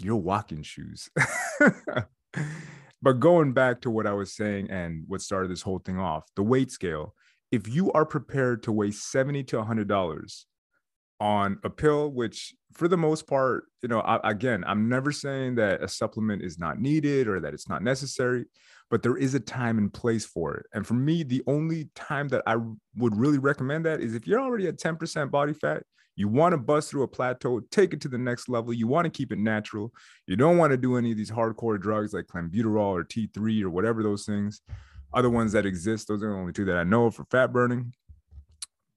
your 0.00 0.16
walking 0.16 0.64
shoes. 0.64 1.08
but 3.00 3.20
going 3.20 3.52
back 3.52 3.80
to 3.82 3.90
what 3.90 4.08
I 4.08 4.12
was 4.12 4.34
saying 4.34 4.72
and 4.72 5.04
what 5.06 5.20
started 5.20 5.52
this 5.52 5.62
whole 5.62 5.78
thing 5.78 6.00
off, 6.00 6.24
the 6.34 6.42
weight 6.42 6.72
scale. 6.72 7.14
If 7.52 7.68
you 7.68 7.92
are 7.92 8.04
prepared 8.04 8.64
to 8.64 8.72
weigh 8.72 8.90
70 8.90 9.44
to 9.44 9.58
$100 9.58 10.44
on 11.24 11.58
a 11.64 11.70
pill, 11.70 12.10
which 12.10 12.54
for 12.74 12.86
the 12.86 12.98
most 12.98 13.26
part, 13.26 13.64
you 13.80 13.88
know, 13.88 14.00
I, 14.00 14.20
again, 14.28 14.62
I'm 14.66 14.90
never 14.90 15.10
saying 15.10 15.54
that 15.54 15.82
a 15.82 15.88
supplement 15.88 16.42
is 16.42 16.58
not 16.58 16.78
needed 16.78 17.28
or 17.28 17.40
that 17.40 17.54
it's 17.54 17.66
not 17.66 17.82
necessary, 17.82 18.44
but 18.90 19.02
there 19.02 19.16
is 19.16 19.34
a 19.34 19.40
time 19.40 19.78
and 19.78 19.90
place 19.90 20.26
for 20.26 20.54
it. 20.54 20.66
And 20.74 20.86
for 20.86 20.92
me, 20.92 21.22
the 21.22 21.42
only 21.46 21.88
time 21.94 22.28
that 22.28 22.42
I 22.46 22.56
would 22.96 23.16
really 23.16 23.38
recommend 23.38 23.86
that 23.86 24.00
is 24.00 24.14
if 24.14 24.26
you're 24.26 24.38
already 24.38 24.68
at 24.68 24.76
10% 24.76 25.30
body 25.30 25.54
fat, 25.54 25.84
you 26.14 26.28
want 26.28 26.52
to 26.52 26.58
bust 26.58 26.90
through 26.90 27.04
a 27.04 27.08
plateau, 27.08 27.60
take 27.70 27.94
it 27.94 28.02
to 28.02 28.08
the 28.08 28.18
next 28.18 28.50
level. 28.50 28.74
You 28.74 28.86
want 28.86 29.06
to 29.06 29.10
keep 29.10 29.32
it 29.32 29.38
natural. 29.38 29.94
You 30.26 30.36
don't 30.36 30.58
want 30.58 30.72
to 30.72 30.76
do 30.76 30.98
any 30.98 31.10
of 31.10 31.16
these 31.16 31.30
hardcore 31.30 31.80
drugs 31.80 32.12
like 32.12 32.26
clenbuterol 32.26 32.92
or 32.92 33.02
T3 33.02 33.62
or 33.62 33.70
whatever 33.70 34.02
those 34.02 34.26
things, 34.26 34.60
other 35.14 35.30
ones 35.30 35.52
that 35.52 35.64
exist. 35.64 36.06
Those 36.06 36.22
are 36.22 36.28
the 36.28 36.36
only 36.36 36.52
two 36.52 36.66
that 36.66 36.76
I 36.76 36.84
know 36.84 37.10
for 37.10 37.24
fat 37.30 37.50
burning. 37.50 37.94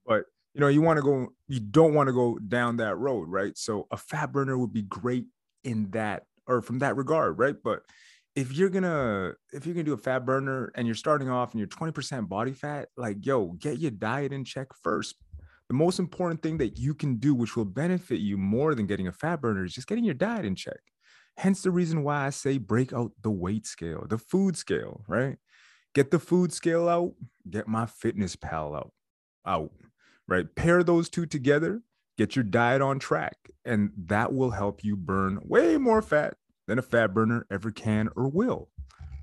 But 0.04 0.24
you 0.54 0.60
know, 0.60 0.68
you 0.68 0.82
want 0.82 0.98
to 0.98 1.02
go, 1.02 1.28
you 1.46 1.60
don't 1.60 1.94
want 1.94 2.08
to 2.08 2.12
go 2.12 2.38
down 2.38 2.78
that 2.78 2.96
road, 2.96 3.28
right? 3.28 3.56
So 3.56 3.86
a 3.90 3.96
fat 3.96 4.32
burner 4.32 4.58
would 4.58 4.72
be 4.72 4.82
great 4.82 5.26
in 5.64 5.90
that 5.90 6.24
or 6.46 6.62
from 6.62 6.78
that 6.80 6.96
regard, 6.96 7.38
right? 7.38 7.56
But 7.62 7.82
if 8.34 8.52
you're 8.52 8.70
gonna 8.70 9.32
if 9.52 9.66
you're 9.66 9.74
gonna 9.74 9.84
do 9.84 9.94
a 9.94 9.98
fat 9.98 10.24
burner 10.24 10.70
and 10.74 10.86
you're 10.86 10.94
starting 10.94 11.28
off 11.28 11.52
and 11.52 11.58
you're 11.58 11.68
20% 11.68 12.28
body 12.28 12.52
fat, 12.52 12.88
like 12.96 13.24
yo, 13.26 13.48
get 13.58 13.78
your 13.78 13.90
diet 13.90 14.32
in 14.32 14.44
check 14.44 14.68
first. 14.82 15.16
The 15.68 15.74
most 15.74 15.98
important 15.98 16.42
thing 16.42 16.56
that 16.58 16.78
you 16.78 16.94
can 16.94 17.16
do, 17.16 17.34
which 17.34 17.54
will 17.54 17.66
benefit 17.66 18.20
you 18.20 18.38
more 18.38 18.74
than 18.74 18.86
getting 18.86 19.08
a 19.08 19.12
fat 19.12 19.42
burner, 19.42 19.64
is 19.64 19.74
just 19.74 19.86
getting 19.86 20.04
your 20.04 20.14
diet 20.14 20.46
in 20.46 20.54
check. 20.54 20.80
Hence 21.36 21.62
the 21.62 21.70
reason 21.70 22.02
why 22.02 22.26
I 22.26 22.30
say 22.30 22.58
break 22.58 22.92
out 22.92 23.12
the 23.22 23.30
weight 23.30 23.66
scale, 23.66 24.06
the 24.08 24.18
food 24.18 24.56
scale, 24.56 25.04
right? 25.06 25.36
Get 25.94 26.10
the 26.10 26.18
food 26.18 26.52
scale 26.52 26.88
out, 26.88 27.12
get 27.50 27.68
my 27.68 27.86
fitness 27.86 28.34
pal 28.34 28.74
out. 28.74 28.92
Out 29.46 29.72
right? 30.28 30.54
Pair 30.54 30.84
those 30.84 31.08
two 31.08 31.26
together, 31.26 31.82
get 32.16 32.36
your 32.36 32.44
diet 32.44 32.82
on 32.82 32.98
track, 32.98 33.36
and 33.64 33.90
that 33.96 34.32
will 34.32 34.50
help 34.50 34.84
you 34.84 34.94
burn 34.94 35.40
way 35.42 35.76
more 35.78 36.02
fat 36.02 36.34
than 36.68 36.78
a 36.78 36.82
fat 36.82 37.14
burner 37.14 37.46
ever 37.50 37.72
can 37.72 38.08
or 38.14 38.28
will, 38.28 38.68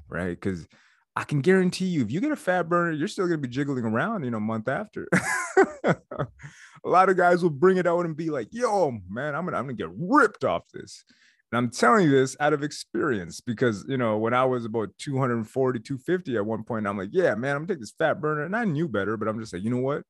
right? 0.09 0.29
Because 0.29 0.67
I 1.15 1.23
can 1.23 1.39
guarantee 1.39 1.85
you, 1.85 2.01
if 2.01 2.11
you 2.11 2.19
get 2.19 2.31
a 2.31 2.35
fat 2.35 2.67
burner, 2.67 2.91
you're 2.91 3.07
still 3.07 3.27
going 3.27 3.41
to 3.41 3.47
be 3.47 3.53
jiggling 3.53 3.85
around, 3.85 4.25
you 4.25 4.31
know, 4.31 4.37
a 4.37 4.41
month 4.41 4.67
after. 4.67 5.07
a 5.85 6.89
lot 6.89 7.09
of 7.09 7.17
guys 7.17 7.41
will 7.41 7.49
bring 7.49 7.77
it 7.77 7.87
out 7.87 8.05
and 8.05 8.15
be 8.15 8.29
like, 8.29 8.47
yo, 8.51 8.99
man, 9.09 9.35
I'm 9.35 9.45
to 9.47 9.55
I'm 9.55 9.65
gonna 9.65 9.73
get 9.73 9.89
ripped 9.97 10.43
off 10.43 10.63
this. 10.73 11.03
And 11.51 11.57
I'm 11.57 11.69
telling 11.69 12.05
you 12.05 12.11
this 12.11 12.35
out 12.39 12.53
of 12.53 12.63
experience 12.63 13.39
because, 13.41 13.85
you 13.87 13.97
know, 13.97 14.17
when 14.17 14.33
I 14.33 14.45
was 14.45 14.65
about 14.65 14.89
240, 14.99 15.79
250 15.79 16.37
at 16.37 16.45
one 16.45 16.63
point, 16.63 16.87
I'm 16.87 16.97
like, 16.97 17.09
yeah, 17.11 17.35
man, 17.35 17.55
I'm 17.55 17.63
gonna 17.63 17.73
take 17.73 17.79
this 17.79 17.93
fat 17.97 18.21
burner. 18.21 18.43
And 18.43 18.55
I 18.55 18.65
knew 18.65 18.87
better, 18.87 19.17
but 19.17 19.27
I'm 19.27 19.39
just 19.39 19.53
like, 19.53 19.63
you 19.63 19.69
know 19.69 19.81
what? 19.81 20.03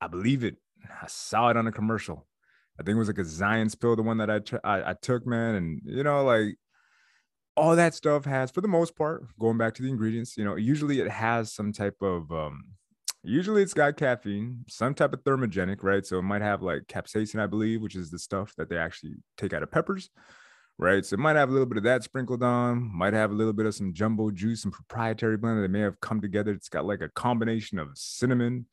I 0.00 0.06
believe 0.06 0.44
it. 0.44 0.56
I 0.84 1.06
saw 1.06 1.50
it 1.50 1.56
on 1.56 1.66
a 1.66 1.72
commercial. 1.72 2.26
I 2.78 2.82
think 2.82 2.96
it 2.96 2.98
was 2.98 3.08
like 3.08 3.18
a 3.18 3.24
Zion's 3.24 3.74
pill, 3.74 3.96
the 3.96 4.02
one 4.02 4.18
that 4.18 4.30
I, 4.30 4.90
I 4.90 4.94
took, 4.94 5.26
man. 5.26 5.54
And, 5.54 5.82
you 5.84 6.02
know, 6.02 6.24
like 6.24 6.56
all 7.56 7.76
that 7.76 7.94
stuff 7.94 8.24
has, 8.24 8.50
for 8.50 8.62
the 8.62 8.68
most 8.68 8.96
part, 8.96 9.26
going 9.38 9.58
back 9.58 9.74
to 9.74 9.82
the 9.82 9.90
ingredients, 9.90 10.36
you 10.38 10.44
know, 10.44 10.56
usually 10.56 11.00
it 11.00 11.10
has 11.10 11.52
some 11.52 11.72
type 11.72 12.00
of, 12.00 12.32
um, 12.32 12.64
usually 13.22 13.60
it's 13.60 13.74
got 13.74 13.98
caffeine, 13.98 14.64
some 14.66 14.94
type 14.94 15.12
of 15.12 15.22
thermogenic, 15.24 15.82
right? 15.82 16.06
So 16.06 16.18
it 16.18 16.22
might 16.22 16.40
have 16.40 16.62
like 16.62 16.84
capsaicin, 16.84 17.38
I 17.38 17.46
believe, 17.46 17.82
which 17.82 17.96
is 17.96 18.10
the 18.10 18.18
stuff 18.18 18.54
that 18.56 18.70
they 18.70 18.78
actually 18.78 19.16
take 19.36 19.52
out 19.52 19.62
of 19.62 19.70
peppers, 19.70 20.08
right? 20.78 21.04
So 21.04 21.14
it 21.14 21.20
might 21.20 21.36
have 21.36 21.50
a 21.50 21.52
little 21.52 21.66
bit 21.66 21.76
of 21.76 21.84
that 21.84 22.02
sprinkled 22.02 22.42
on, 22.42 22.90
might 22.96 23.12
have 23.12 23.30
a 23.30 23.34
little 23.34 23.52
bit 23.52 23.66
of 23.66 23.74
some 23.74 23.92
jumbo 23.92 24.30
juice, 24.30 24.62
some 24.62 24.72
proprietary 24.72 25.36
blend 25.36 25.62
that 25.62 25.70
may 25.70 25.80
have 25.80 26.00
come 26.00 26.22
together. 26.22 26.52
It's 26.52 26.70
got 26.70 26.86
like 26.86 27.02
a 27.02 27.10
combination 27.10 27.78
of 27.78 27.90
cinnamon, 27.94 28.64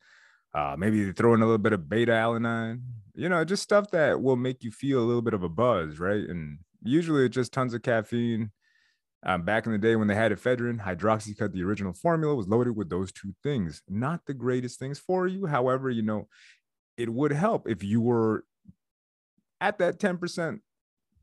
uh, 0.54 0.76
maybe 0.78 1.12
throw 1.12 1.34
in 1.34 1.42
a 1.42 1.44
little 1.44 1.58
bit 1.58 1.72
of 1.72 1.88
beta 1.88 2.12
alanine, 2.12 2.80
you 3.14 3.28
know, 3.28 3.44
just 3.44 3.62
stuff 3.62 3.90
that 3.90 4.22
will 4.22 4.36
make 4.36 4.62
you 4.62 4.70
feel 4.70 5.00
a 5.00 5.06
little 5.06 5.22
bit 5.22 5.34
of 5.34 5.42
a 5.42 5.48
buzz, 5.48 5.98
right? 5.98 6.24
And 6.28 6.58
usually 6.82 7.26
it's 7.26 7.34
just 7.34 7.52
tons 7.52 7.74
of 7.74 7.82
caffeine. 7.82 8.50
Um, 9.24 9.42
back 9.42 9.66
in 9.66 9.72
the 9.72 9.78
day 9.78 9.96
when 9.96 10.06
they 10.06 10.14
had 10.14 10.30
ephedrine, 10.30 10.80
hydroxycut, 10.80 11.52
the 11.52 11.64
original 11.64 11.92
formula 11.92 12.36
was 12.36 12.46
loaded 12.46 12.76
with 12.76 12.88
those 12.88 13.10
two 13.10 13.34
things. 13.42 13.82
Not 13.88 14.26
the 14.26 14.34
greatest 14.34 14.78
things 14.78 14.98
for 15.00 15.26
you. 15.26 15.46
However, 15.46 15.90
you 15.90 16.02
know, 16.02 16.28
it 16.96 17.12
would 17.12 17.32
help 17.32 17.68
if 17.68 17.82
you 17.82 18.00
were 18.00 18.44
at 19.60 19.78
that 19.78 19.98
10% 19.98 20.60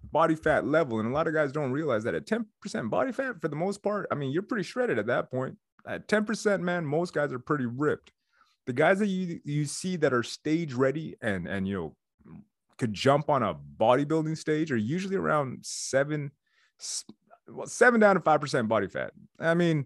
body 0.04 0.36
fat 0.36 0.68
level. 0.68 1.00
And 1.00 1.10
a 1.10 1.14
lot 1.14 1.28
of 1.28 1.34
guys 1.34 1.54
don't 1.54 1.72
realize 1.72 2.04
that 2.04 2.16
at 2.16 2.28
10% 2.28 2.46
body 2.90 3.14
fat, 3.14 3.40
for 3.42 3.48
the 3.48 3.56
most 3.56 3.82
part, 3.82 4.08
I 4.12 4.16
mean, 4.16 4.32
you're 4.32 4.44
pretty 4.44 4.64
shredded 4.64 5.00
at 5.00 5.08
that 5.08 5.32
point. 5.32 5.56
At 5.88 6.10
10%, 6.10 6.62
man, 6.62 6.86
most 6.86 7.14
guys 7.14 7.32
are 7.32 7.40
pretty 7.40 7.66
ripped 7.66 8.12
the 8.66 8.74
guys 8.74 9.00
that 9.00 9.08
you 9.08 9.40
you 9.44 9.66
see 9.66 9.96
that 9.98 10.14
are 10.14 10.24
stage 10.24 10.74
ready 10.74 11.16
and 11.22 11.48
and 11.48 11.68
you 11.68 11.76
know 11.76 11.96
could 12.78 12.94
jump 12.94 13.30
on 13.30 13.44
a 13.44 13.56
bodybuilding 13.80 14.38
stage 14.38 14.72
are 14.72 14.78
usually 14.78 15.16
around 15.16 15.60
seven 15.62 16.32
well, 17.48 17.68
seven 17.68 18.00
down 18.00 18.16
to 18.16 18.22
five 18.22 18.42
percent 18.42 18.68
body 18.68 18.88
fat. 18.88 19.12
I 19.40 19.54
mean, 19.54 19.86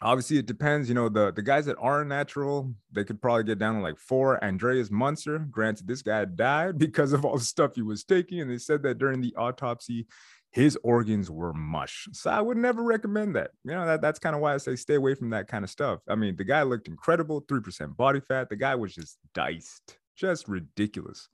obviously 0.00 0.38
it 0.38 0.46
depends. 0.46 0.88
You 0.88 0.94
know, 0.94 1.08
the 1.08 1.32
the 1.32 1.42
guys 1.42 1.66
that 1.66 1.76
aren't 1.78 2.08
natural, 2.08 2.74
they 2.90 3.04
could 3.04 3.20
probably 3.20 3.44
get 3.44 3.58
down 3.58 3.76
to 3.76 3.80
like 3.80 3.98
four. 3.98 4.42
Andreas 4.42 4.90
Munzer, 4.90 5.38
granted, 5.38 5.86
this 5.86 6.02
guy 6.02 6.24
died 6.24 6.78
because 6.78 7.12
of 7.12 7.24
all 7.24 7.38
the 7.38 7.44
stuff 7.44 7.74
he 7.74 7.82
was 7.82 8.04
taking, 8.04 8.40
and 8.40 8.50
they 8.50 8.58
said 8.58 8.82
that 8.82 8.98
during 8.98 9.20
the 9.20 9.34
autopsy, 9.36 10.06
his 10.52 10.78
organs 10.84 11.30
were 11.30 11.54
mush. 11.54 12.06
So 12.12 12.30
I 12.30 12.40
would 12.40 12.58
never 12.58 12.82
recommend 12.82 13.34
that. 13.36 13.52
You 13.64 13.72
know, 13.72 13.86
that, 13.86 14.02
that's 14.02 14.18
kind 14.18 14.36
of 14.36 14.42
why 14.42 14.52
I 14.52 14.58
say 14.58 14.76
stay 14.76 14.94
away 14.94 15.14
from 15.14 15.30
that 15.30 15.48
kind 15.48 15.64
of 15.64 15.70
stuff. 15.70 16.00
I 16.06 16.14
mean, 16.14 16.36
the 16.36 16.44
guy 16.44 16.62
looked 16.62 16.88
incredible, 16.88 17.42
3% 17.42 17.96
body 17.96 18.20
fat. 18.20 18.50
The 18.50 18.56
guy 18.56 18.74
was 18.74 18.94
just 18.94 19.16
diced, 19.34 19.96
just 20.14 20.48
ridiculous. 20.48 21.28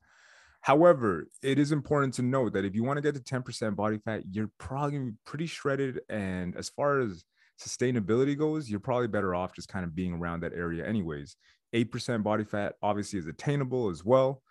However, 0.61 1.27
it 1.43 1.59
is 1.59 1.73
important 1.73 2.15
to 2.15 2.23
note 2.23 2.53
that 2.53 2.65
if 2.65 2.77
you 2.77 2.85
want 2.85 2.99
to 2.99 3.03
get 3.03 3.15
to 3.15 3.21
10% 3.21 3.75
body 3.75 3.99
fat, 4.05 4.23
you're 4.31 4.51
probably 4.59 5.13
pretty 5.25 5.47
shredded. 5.47 6.01
And 6.09 6.57
as 6.57 6.69
far 6.69 7.01
as 7.01 7.25
sustainability 7.61 8.39
goes, 8.39 8.71
you're 8.71 8.79
probably 8.79 9.09
better 9.09 9.35
off 9.35 9.53
just 9.53 9.69
kind 9.69 9.85
of 9.85 9.97
being 9.97 10.15
around 10.15 10.41
that 10.41 10.53
area, 10.53 10.87
anyways. 10.87 11.37
8% 11.75 12.23
body 12.23 12.45
fat 12.45 12.75
obviously 12.83 13.19
is 13.19 13.27
attainable 13.27 13.89
as 13.89 14.05
well. 14.05 14.43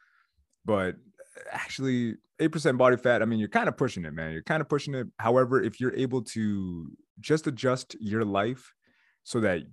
But 0.65 0.95
eh, 0.95 1.41
actually 1.51 2.17
8% 2.39 2.77
body 2.77 2.97
fat, 2.97 3.21
I 3.21 3.25
mean, 3.25 3.39
you're 3.39 3.47
kind 3.47 3.67
of 3.67 3.77
pushing 3.77 4.05
it, 4.05 4.13
man. 4.13 4.31
You're 4.31 4.43
kind 4.43 4.61
of 4.61 4.69
pushing 4.69 4.93
it. 4.93 5.07
However, 5.17 5.61
if 5.61 5.79
you're 5.79 5.95
able 5.95 6.21
to 6.23 6.91
just 7.19 7.47
adjust 7.47 7.95
your 7.99 8.23
life 8.23 8.73
so 9.23 9.39
that 9.41 9.63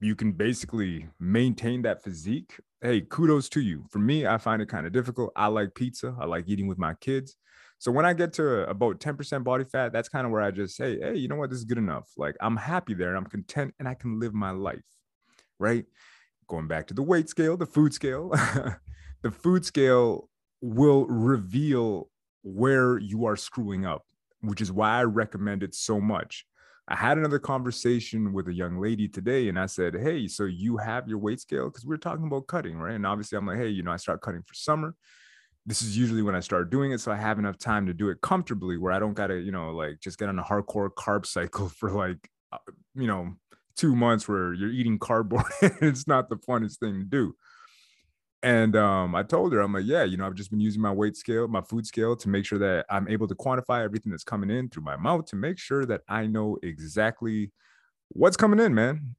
you 0.00 0.14
can 0.14 0.32
basically 0.32 1.08
maintain 1.20 1.82
that 1.82 2.02
physique, 2.02 2.58
hey, 2.80 3.02
kudos 3.02 3.48
to 3.50 3.60
you. 3.60 3.84
For 3.90 3.98
me, 3.98 4.26
I 4.26 4.38
find 4.38 4.60
it 4.62 4.68
kind 4.68 4.86
of 4.86 4.92
difficult. 4.92 5.32
I 5.36 5.46
like 5.48 5.74
pizza. 5.74 6.16
I 6.20 6.26
like 6.26 6.44
eating 6.48 6.66
with 6.66 6.78
my 6.78 6.94
kids. 6.94 7.36
So 7.78 7.90
when 7.92 8.06
I 8.06 8.14
get 8.14 8.32
to 8.34 8.68
about 8.68 9.00
10% 9.00 9.44
body 9.44 9.64
fat, 9.64 9.92
that's 9.92 10.08
kind 10.08 10.24
of 10.24 10.32
where 10.32 10.40
I 10.40 10.50
just 10.50 10.76
say, 10.76 10.98
hey, 10.98 11.16
you 11.16 11.28
know 11.28 11.36
what? 11.36 11.50
This 11.50 11.58
is 11.58 11.64
good 11.64 11.78
enough. 11.78 12.08
Like 12.16 12.36
I'm 12.40 12.56
happy 12.56 12.94
there. 12.94 13.14
I'm 13.14 13.26
content 13.26 13.74
and 13.78 13.86
I 13.88 13.94
can 13.94 14.18
live 14.18 14.32
my 14.32 14.50
life. 14.50 14.84
Right. 15.58 15.84
Going 16.48 16.66
back 16.66 16.86
to 16.88 16.94
the 16.94 17.02
weight 17.02 17.28
scale, 17.28 17.56
the 17.56 17.66
food 17.66 17.92
scale, 17.92 18.30
the 19.22 19.30
food 19.30 19.64
scale 19.64 20.28
will 20.60 21.06
reveal 21.06 22.08
where 22.44 22.98
you 22.98 23.24
are 23.24 23.36
screwing 23.36 23.84
up, 23.86 24.04
which 24.42 24.60
is 24.60 24.70
why 24.70 25.00
I 25.00 25.04
recommend 25.04 25.62
it 25.62 25.74
so 25.74 26.00
much. 26.00 26.46
I 26.86 26.94
had 26.94 27.16
another 27.16 27.38
conversation 27.38 28.34
with 28.34 28.46
a 28.48 28.52
young 28.52 28.78
lady 28.78 29.08
today 29.08 29.48
and 29.48 29.58
I 29.58 29.66
said, 29.66 29.94
Hey, 29.94 30.28
so 30.28 30.44
you 30.44 30.76
have 30.76 31.08
your 31.08 31.18
weight 31.18 31.40
scale? 31.40 31.70
Because 31.70 31.86
we 31.86 31.94
are 31.94 31.98
talking 31.98 32.26
about 32.26 32.46
cutting, 32.46 32.76
right? 32.76 32.94
And 32.94 33.06
obviously, 33.06 33.38
I'm 33.38 33.46
like, 33.46 33.56
Hey, 33.56 33.68
you 33.68 33.82
know, 33.82 33.90
I 33.90 33.96
start 33.96 34.20
cutting 34.20 34.42
for 34.42 34.54
summer. 34.54 34.94
This 35.64 35.80
is 35.80 35.96
usually 35.96 36.20
when 36.20 36.34
I 36.34 36.40
start 36.40 36.68
doing 36.68 36.92
it. 36.92 37.00
So 37.00 37.10
I 37.10 37.16
have 37.16 37.38
enough 37.38 37.56
time 37.56 37.86
to 37.86 37.94
do 37.94 38.10
it 38.10 38.20
comfortably 38.20 38.76
where 38.76 38.92
I 38.92 38.98
don't 38.98 39.14
got 39.14 39.28
to, 39.28 39.40
you 39.40 39.50
know, 39.50 39.70
like 39.70 40.00
just 40.00 40.18
get 40.18 40.28
on 40.28 40.38
a 40.38 40.42
hardcore 40.42 40.90
carb 40.90 41.24
cycle 41.24 41.68
for 41.78 41.90
like, 41.90 42.28
uh, 42.52 42.58
you 42.94 43.06
know, 43.06 43.32
two 43.76 43.96
months 43.96 44.28
where 44.28 44.52
you're 44.52 44.70
eating 44.70 44.98
cardboard. 44.98 45.46
it's 45.62 46.06
not 46.06 46.28
the 46.28 46.36
funnest 46.36 46.78
thing 46.80 46.98
to 46.98 47.04
do. 47.04 47.34
And 48.44 48.76
um, 48.76 49.14
I 49.14 49.22
told 49.22 49.54
her, 49.54 49.60
I'm 49.60 49.72
like, 49.72 49.86
yeah, 49.86 50.04
you 50.04 50.18
know, 50.18 50.26
I've 50.26 50.34
just 50.34 50.50
been 50.50 50.60
using 50.60 50.82
my 50.82 50.92
weight 50.92 51.16
scale, 51.16 51.48
my 51.48 51.62
food 51.62 51.86
scale 51.86 52.14
to 52.14 52.28
make 52.28 52.44
sure 52.44 52.58
that 52.58 52.84
I'm 52.90 53.08
able 53.08 53.26
to 53.26 53.34
quantify 53.34 53.82
everything 53.82 54.10
that's 54.10 54.22
coming 54.22 54.50
in 54.50 54.68
through 54.68 54.82
my 54.82 54.96
mouth 54.96 55.24
to 55.28 55.36
make 55.36 55.58
sure 55.58 55.86
that 55.86 56.02
I 56.10 56.26
know 56.26 56.58
exactly 56.62 57.52
what's 58.10 58.36
coming 58.36 58.60
in, 58.60 58.74
man. 58.74 59.16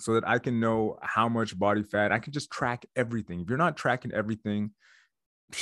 So 0.00 0.14
that 0.14 0.26
I 0.26 0.40
can 0.40 0.58
know 0.58 0.98
how 1.00 1.28
much 1.28 1.56
body 1.56 1.84
fat 1.84 2.10
I 2.10 2.18
can 2.18 2.32
just 2.32 2.50
track 2.50 2.86
everything. 2.96 3.40
If 3.40 3.48
you're 3.48 3.56
not 3.56 3.76
tracking 3.76 4.10
everything, 4.12 4.72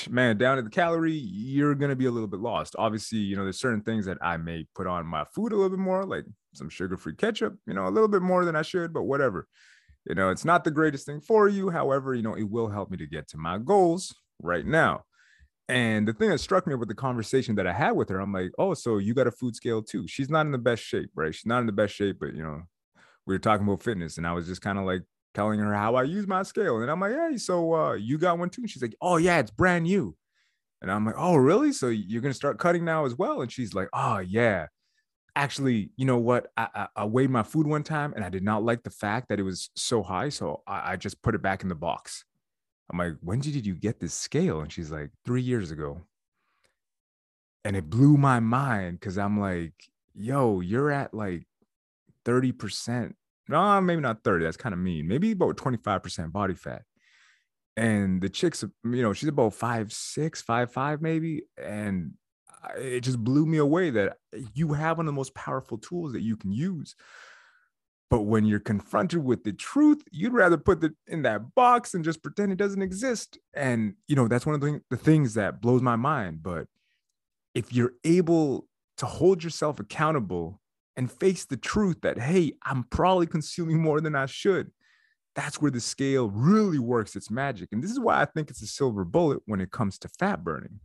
man, 0.08 0.38
down 0.38 0.56
to 0.56 0.62
the 0.62 0.70
calorie, 0.70 1.12
you're 1.12 1.74
gonna 1.74 1.96
be 1.96 2.06
a 2.06 2.10
little 2.10 2.28
bit 2.28 2.40
lost. 2.40 2.74
Obviously, 2.78 3.18
you 3.18 3.36
know, 3.36 3.42
there's 3.42 3.60
certain 3.60 3.82
things 3.82 4.06
that 4.06 4.16
I 4.22 4.38
may 4.38 4.66
put 4.74 4.86
on 4.86 5.06
my 5.06 5.24
food 5.34 5.52
a 5.52 5.56
little 5.56 5.76
bit 5.76 5.78
more, 5.78 6.06
like 6.06 6.24
some 6.54 6.70
sugar-free 6.70 7.16
ketchup, 7.16 7.58
you 7.66 7.74
know, 7.74 7.86
a 7.86 7.90
little 7.90 8.08
bit 8.08 8.22
more 8.22 8.46
than 8.46 8.56
I 8.56 8.62
should, 8.62 8.94
but 8.94 9.02
whatever. 9.02 9.46
You 10.08 10.14
know, 10.14 10.30
it's 10.30 10.44
not 10.44 10.64
the 10.64 10.70
greatest 10.70 11.04
thing 11.04 11.20
for 11.20 11.48
you. 11.48 11.68
However, 11.68 12.14
you 12.14 12.22
know, 12.22 12.34
it 12.34 12.48
will 12.48 12.68
help 12.68 12.90
me 12.90 12.96
to 12.96 13.06
get 13.06 13.28
to 13.28 13.36
my 13.36 13.58
goals 13.58 14.14
right 14.42 14.64
now. 14.64 15.04
And 15.68 16.08
the 16.08 16.14
thing 16.14 16.30
that 16.30 16.38
struck 16.38 16.66
me 16.66 16.74
with 16.74 16.88
the 16.88 16.94
conversation 16.94 17.54
that 17.56 17.66
I 17.66 17.74
had 17.74 17.92
with 17.92 18.08
her, 18.08 18.18
I'm 18.18 18.32
like, 18.32 18.52
oh, 18.58 18.72
so 18.72 18.96
you 18.96 19.12
got 19.12 19.26
a 19.26 19.30
food 19.30 19.54
scale 19.54 19.82
too. 19.82 20.08
She's 20.08 20.30
not 20.30 20.46
in 20.46 20.52
the 20.52 20.56
best 20.56 20.82
shape, 20.82 21.10
right? 21.14 21.34
She's 21.34 21.44
not 21.44 21.60
in 21.60 21.66
the 21.66 21.72
best 21.72 21.94
shape, 21.94 22.16
but 22.18 22.34
you 22.34 22.42
know, 22.42 22.62
we 23.26 23.34
were 23.34 23.38
talking 23.38 23.66
about 23.66 23.82
fitness, 23.82 24.16
and 24.16 24.26
I 24.26 24.32
was 24.32 24.46
just 24.46 24.62
kind 24.62 24.78
of 24.78 24.86
like 24.86 25.02
telling 25.34 25.60
her 25.60 25.74
how 25.74 25.94
I 25.94 26.04
use 26.04 26.26
my 26.26 26.42
scale. 26.42 26.78
And 26.78 26.90
I'm 26.90 27.00
like, 27.00 27.12
hey, 27.12 27.36
so 27.36 27.74
uh, 27.74 27.92
you 27.92 28.16
got 28.16 28.38
one 28.38 28.48
too? 28.48 28.62
And 28.62 28.70
she's 28.70 28.80
like, 28.80 28.96
oh 29.02 29.18
yeah, 29.18 29.40
it's 29.40 29.50
brand 29.50 29.84
new. 29.84 30.16
And 30.80 30.90
I'm 30.90 31.04
like, 31.04 31.16
oh, 31.18 31.36
really? 31.36 31.72
So 31.72 31.88
you're 31.88 32.22
gonna 32.22 32.32
start 32.32 32.58
cutting 32.58 32.86
now 32.86 33.04
as 33.04 33.14
well? 33.14 33.42
And 33.42 33.52
she's 33.52 33.74
like, 33.74 33.88
oh 33.92 34.20
yeah 34.20 34.68
actually, 35.38 35.90
you 35.96 36.04
know 36.04 36.18
what? 36.18 36.50
I, 36.56 36.68
I, 36.74 36.88
I, 36.96 37.04
weighed 37.04 37.30
my 37.30 37.44
food 37.44 37.66
one 37.66 37.84
time 37.84 38.12
and 38.14 38.24
I 38.24 38.28
did 38.28 38.42
not 38.42 38.64
like 38.64 38.82
the 38.82 38.90
fact 38.90 39.28
that 39.28 39.38
it 39.38 39.44
was 39.44 39.70
so 39.76 40.02
high. 40.02 40.30
So 40.30 40.62
I, 40.66 40.92
I 40.92 40.96
just 40.96 41.22
put 41.22 41.36
it 41.36 41.42
back 41.42 41.62
in 41.62 41.68
the 41.68 41.76
box. 41.76 42.24
I'm 42.90 42.98
like, 42.98 43.14
when 43.20 43.38
did 43.38 43.64
you 43.64 43.74
get 43.74 44.00
this 44.00 44.14
scale? 44.14 44.60
And 44.60 44.72
she's 44.72 44.90
like, 44.90 45.10
three 45.24 45.42
years 45.42 45.70
ago. 45.70 46.02
And 47.64 47.76
it 47.76 47.88
blew 47.88 48.16
my 48.16 48.40
mind 48.40 48.98
because 48.98 49.16
I'm 49.16 49.38
like, 49.38 49.74
yo, 50.12 50.60
you're 50.60 50.90
at 50.90 51.14
like 51.14 51.46
30%. 52.24 53.14
No, 53.48 53.80
maybe 53.80 54.00
not 54.00 54.24
30. 54.24 54.44
That's 54.44 54.56
kind 54.56 54.72
of 54.72 54.80
mean. 54.80 55.06
Maybe 55.06 55.30
about 55.32 55.56
25% 55.56 56.32
body 56.32 56.54
fat. 56.54 56.82
And 57.76 58.20
the 58.20 58.28
chick's, 58.28 58.64
you 58.84 59.02
know, 59.02 59.12
she's 59.12 59.28
about 59.28 59.54
five, 59.54 59.92
six, 59.92 60.42
five, 60.42 60.72
five, 60.72 61.00
maybe. 61.00 61.44
And 61.62 62.14
it 62.76 63.00
just 63.00 63.22
blew 63.22 63.46
me 63.46 63.58
away 63.58 63.90
that 63.90 64.18
you 64.54 64.72
have 64.72 64.96
one 64.98 65.06
of 65.06 65.12
the 65.12 65.16
most 65.16 65.34
powerful 65.34 65.78
tools 65.78 66.12
that 66.12 66.22
you 66.22 66.36
can 66.36 66.52
use. 66.52 66.94
But 68.10 68.22
when 68.22 68.46
you're 68.46 68.60
confronted 68.60 69.22
with 69.22 69.44
the 69.44 69.52
truth, 69.52 70.02
you'd 70.10 70.32
rather 70.32 70.56
put 70.56 70.82
it 70.82 70.92
in 71.06 71.22
that 71.22 71.54
box 71.54 71.92
and 71.92 72.04
just 72.04 72.22
pretend 72.22 72.52
it 72.52 72.58
doesn't 72.58 72.80
exist. 72.80 73.38
And, 73.52 73.94
you 74.06 74.16
know, 74.16 74.28
that's 74.28 74.46
one 74.46 74.54
of 74.54 74.60
the, 74.62 74.96
things 74.96 75.34
that 75.34 75.60
blows 75.60 75.82
my 75.82 75.96
mind. 75.96 76.42
But 76.42 76.68
if 77.54 77.72
you're 77.72 77.92
able 78.04 78.66
to 78.96 79.06
hold 79.06 79.44
yourself 79.44 79.78
accountable 79.78 80.60
and 80.96 81.12
face 81.12 81.44
the 81.44 81.58
truth 81.58 82.00
that, 82.02 82.18
hey, 82.18 82.52
I'm 82.62 82.84
probably 82.84 83.26
consuming 83.26 83.82
more 83.82 84.00
than 84.00 84.14
I 84.14 84.24
should, 84.24 84.70
that's 85.36 85.60
where 85.60 85.70
the 85.70 85.80
scale 85.80 86.30
really 86.30 86.78
works 86.78 87.14
its 87.14 87.30
magic. 87.30 87.68
And 87.72 87.84
this 87.84 87.90
is 87.90 88.00
why 88.00 88.22
I 88.22 88.24
think 88.24 88.48
it's 88.48 88.62
a 88.62 88.66
silver 88.66 89.04
bullet 89.04 89.40
when 89.44 89.60
it 89.60 89.70
comes 89.70 89.98
to 89.98 90.08
fat 90.08 90.42
burning 90.42 90.80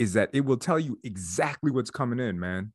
is 0.00 0.14
that 0.14 0.30
it 0.32 0.46
will 0.46 0.56
tell 0.56 0.80
you 0.80 0.98
exactly 1.04 1.70
what's 1.70 1.90
coming 1.90 2.18
in, 2.18 2.40
man. 2.40 2.72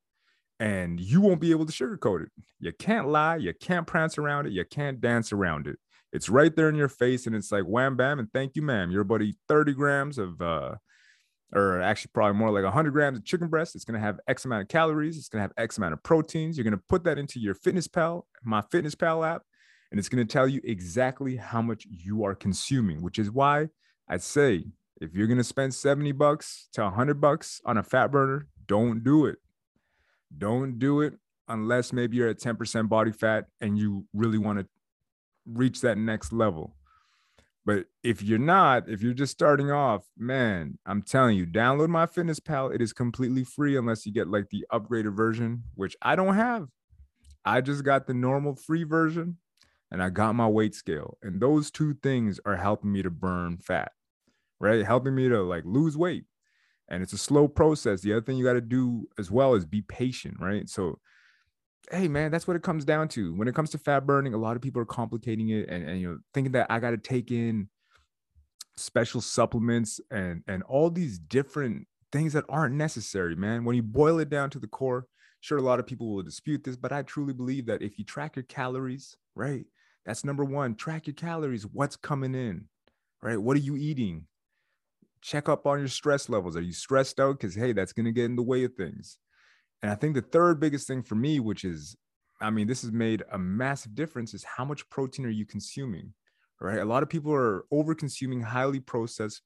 And 0.60 1.00
you 1.00 1.20
won't 1.20 1.42
be 1.42 1.52
able 1.52 1.66
to 1.66 1.74
sugarcoat 1.74 2.22
it. 2.22 2.32
You 2.60 2.72
can't 2.72 3.10
lie, 3.10 3.38
you 3.38 3.52
can't 3.60 3.88
prance 3.88 4.18
around 4.18 4.46
it, 4.46 4.54
you 4.54 4.64
can't 4.64 5.02
dance 5.02 5.34
around 5.34 5.68
it. 5.68 5.78
It's 6.14 6.30
right 6.30 6.56
there 6.56 6.70
in 6.70 6.76
your 6.76 6.88
face, 6.88 7.26
and 7.26 7.36
it's 7.36 7.52
like 7.52 7.64
wham 7.64 7.98
bam, 7.98 8.20
and 8.20 8.32
thank 8.32 8.56
you, 8.56 8.62
ma'am. 8.62 8.92
To 8.92 9.22
eat 9.22 9.36
30 9.50 9.74
grams 9.74 10.18
of 10.18 10.40
uh 10.40 10.76
or 11.54 11.82
actually 11.82 12.12
probably 12.14 12.38
more 12.38 12.52
like 12.52 12.64
100 12.64 12.92
grams 12.92 13.18
of 13.18 13.26
chicken 13.26 13.48
breast. 13.48 13.76
It's 13.76 13.86
going 13.86 14.00
to 14.00 14.06
have 14.06 14.20
X 14.28 14.46
amount 14.46 14.64
of 14.64 14.68
calories. 14.68 15.18
It's 15.18 15.30
going 15.30 15.40
to 15.40 15.44
have 15.44 15.54
X 15.58 15.78
amount 15.78 15.94
of 15.94 16.04
proteins. 16.04 16.58
You're 16.58 16.64
going 16.64 16.78
to 16.78 16.84
put 16.90 17.04
that 17.06 17.18
into 17.18 17.40
your 17.40 17.54
Fitness 17.54 17.88
Pal, 17.88 18.28
my 18.44 18.62
Fitness 18.72 18.96
Pal 18.96 19.24
app, 19.24 19.44
and 19.90 20.00
it's 20.00 20.10
going 20.10 20.26
to 20.26 20.32
tell 20.32 20.48
you 20.48 20.62
exactly 20.64 21.38
how 21.38 21.62
much 21.62 21.88
you 21.90 22.24
are 22.24 22.36
consuming, 22.36 23.02
which 23.02 23.18
is 23.18 23.32
why 23.32 23.70
I 24.08 24.18
say 24.18 24.66
if 25.02 25.14
you're 25.14 25.28
gonna 25.28 25.44
spend 25.44 25.74
70 25.74 26.12
bucks 26.14 26.70
to 26.74 26.82
100 26.84 27.20
bucks 27.20 27.62
on 27.66 27.78
a 27.78 27.84
fat 27.84 28.08
burner, 28.12 28.48
don't 28.68 29.04
do 29.04 29.26
it. 29.26 29.40
Don't 30.38 30.80
do 30.80 31.02
it 31.02 31.14
unless 31.48 31.94
maybe 31.94 32.18
you're 32.18 32.30
at 32.30 32.40
10% 32.40 32.90
body 32.90 33.12
fat 33.12 33.46
and 33.62 33.78
you 33.78 34.06
really 34.14 34.38
want 34.38 34.60
to 34.60 34.68
reach 35.46 35.82
that 35.82 35.98
next 35.98 36.34
level. 36.34 36.76
But 37.66 37.86
if 38.04 38.22
you're 38.22 38.38
not, 38.38 38.88
if 38.88 39.02
you're 39.02 39.14
just 39.14 39.32
starting 39.32 39.72
off, 39.72 40.06
man, 40.18 40.78
I'm 40.86 41.02
telling 41.02 41.36
you, 41.36 41.48
download 41.48 41.90
my 41.90 42.06
Fitness 42.06 42.40
Pal. 42.40 42.70
It 42.70 42.82
is 42.82 42.94
completely 42.94 43.44
free 43.44 43.76
unless 43.76 44.06
you 44.06 44.14
get 44.14 44.28
like 44.28 44.50
the 44.50 44.66
upgraded 44.72 45.16
version, 45.16 45.64
which 45.74 45.96
I 46.02 46.16
don't 46.16 46.36
have. 46.36 46.68
I 47.44 47.62
just 47.62 47.84
got 47.84 48.06
the 48.06 48.14
normal 48.14 48.56
free 48.56 48.84
version 48.84 49.38
and 49.92 50.02
I 50.02 50.10
got 50.10 50.36
my 50.36 50.48
weight 50.48 50.76
scale. 50.76 51.18
And 51.24 51.42
those 51.42 51.72
two 51.72 51.96
things 52.04 52.40
are 52.46 52.56
helping 52.56 52.92
me 52.92 53.02
to 53.02 53.10
burn 53.10 53.58
fat 53.58 53.92
right? 54.66 54.86
Helping 54.86 55.16
me 55.16 55.30
to 55.30 55.42
like 55.44 55.64
lose 55.66 55.96
weight. 55.96 56.26
And 56.90 57.02
it's 57.02 57.14
a 57.14 57.18
slow 57.18 57.48
process. 57.48 58.02
The 58.02 58.14
other 58.14 58.22
thing 58.22 58.38
you 58.38 58.44
got 58.44 58.54
to 58.54 58.62
do 58.62 59.08
as 59.18 59.32
well 59.32 59.56
is 59.56 59.66
be 59.66 59.82
patient, 59.82 60.38
right? 60.40 60.70
So, 60.70 61.00
hey, 61.92 62.08
man, 62.08 62.32
that's 62.32 62.48
what 62.48 62.56
it 62.56 62.64
comes 62.64 62.86
down 62.86 63.08
to. 63.10 63.34
When 63.34 63.48
it 63.48 63.56
comes 63.56 63.72
to 63.72 63.78
fat 63.78 64.06
burning, 64.06 64.34
a 64.34 64.38
lot 64.38 64.56
of 64.56 64.62
people 64.62 64.82
are 64.82 64.86
complicating 64.86 65.50
it 65.50 65.70
and, 65.70 65.88
and 65.88 66.02
you 66.02 66.08
know, 66.08 66.18
thinking 66.34 66.52
that 66.54 66.68
I 66.70 66.80
got 66.80 66.92
to 66.92 66.98
take 66.98 67.32
in 67.32 67.70
special 68.78 69.22
supplements 69.22 70.02
and 70.12 70.44
and 70.48 70.62
all 70.64 70.90
these 70.90 71.18
different 71.18 71.88
things 72.12 72.34
that 72.34 72.46
aren't 72.50 72.76
necessary, 72.76 73.36
man. 73.36 73.66
When 73.66 73.76
you 73.76 73.84
boil 73.84 74.20
it 74.20 74.30
down 74.30 74.50
to 74.52 74.60
the 74.60 74.68
core, 74.68 75.08
sure, 75.42 75.58
a 75.58 75.62
lot 75.62 75.80
of 75.80 75.88
people 75.88 76.14
will 76.14 76.24
dispute 76.24 76.64
this, 76.64 76.76
but 76.76 76.92
I 76.92 77.02
truly 77.02 77.34
believe 77.34 77.66
that 77.68 77.82
if 77.82 77.98
you 77.98 78.06
track 78.06 78.36
your 78.36 78.44
calories, 78.44 79.16
right, 79.36 79.66
that's 80.06 80.24
number 80.24 80.46
one. 80.46 80.76
Track 80.76 81.08
your 81.08 81.14
calories. 81.14 81.66
What's 81.66 81.96
coming 81.96 82.36
in, 82.36 82.66
right? 83.22 83.38
What 83.38 83.58
are 83.58 83.62
you 83.62 83.76
eating? 83.76 84.28
Check 85.26 85.50
up 85.50 85.66
on 85.66 85.80
your 85.80 85.88
stress 85.88 86.30
levels. 86.30 86.56
Are 86.56 86.62
you 86.62 86.72
stressed 86.72 87.20
out? 87.20 87.40
Because, 87.40 87.56
hey, 87.56 87.74
that's 87.74 87.94
going 87.94 88.06
to 88.06 88.12
get 88.12 88.26
in 88.26 88.36
the 88.36 88.44
way 88.44 88.64
of 88.64 88.76
things. 88.76 89.18
And 89.82 89.92
I 89.92 89.96
think 89.96 90.14
the 90.14 90.22
third 90.22 90.60
biggest 90.60 90.88
thing 90.88 91.02
for 91.02 91.16
me, 91.16 91.40
which 91.40 91.66
is, 91.66 91.96
I 92.40 92.52
mean, 92.52 92.68
this 92.68 92.84
has 92.84 92.92
made 92.92 93.24
a 93.32 93.38
massive 93.38 93.96
difference, 93.96 94.34
is 94.34 94.44
how 94.44 94.66
much 94.66 94.88
protein 94.90 95.26
are 95.26 95.30
you 95.30 95.46
consuming? 95.46 96.14
Right. 96.62 96.80
A 96.80 96.86
lot 96.86 97.04
of 97.04 97.10
people 97.10 97.34
are 97.34 97.66
over 97.70 97.96
consuming 97.96 98.42
highly 98.42 98.80
processed, 98.80 99.42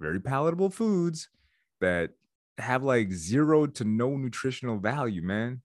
very 0.00 0.18
palatable 0.18 0.70
foods 0.70 1.28
that 1.80 2.10
have 2.58 2.82
like 2.82 3.12
zero 3.12 3.66
to 3.66 3.84
no 3.84 4.16
nutritional 4.16 4.78
value, 4.78 5.22
man. 5.22 5.62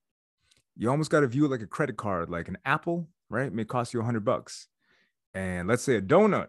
You 0.76 0.90
almost 0.90 1.10
got 1.10 1.20
to 1.20 1.26
view 1.26 1.46
it 1.46 1.50
like 1.50 1.62
a 1.62 1.66
credit 1.66 1.96
card, 1.96 2.30
like 2.30 2.48
an 2.48 2.58
apple, 2.64 3.08
right? 3.28 3.52
May 3.52 3.64
cost 3.64 3.92
you 3.92 4.00
a 4.00 4.04
hundred 4.04 4.24
bucks. 4.24 4.68
And 5.32 5.66
let's 5.66 5.82
say 5.82 5.96
a 5.96 6.02
donut 6.02 6.48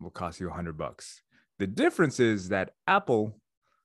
will 0.00 0.10
cost 0.10 0.40
you 0.40 0.48
a 0.50 0.52
hundred 0.52 0.76
bucks. 0.76 1.22
The 1.58 1.66
difference 1.66 2.20
is 2.20 2.48
that 2.48 2.72
apple, 2.86 3.38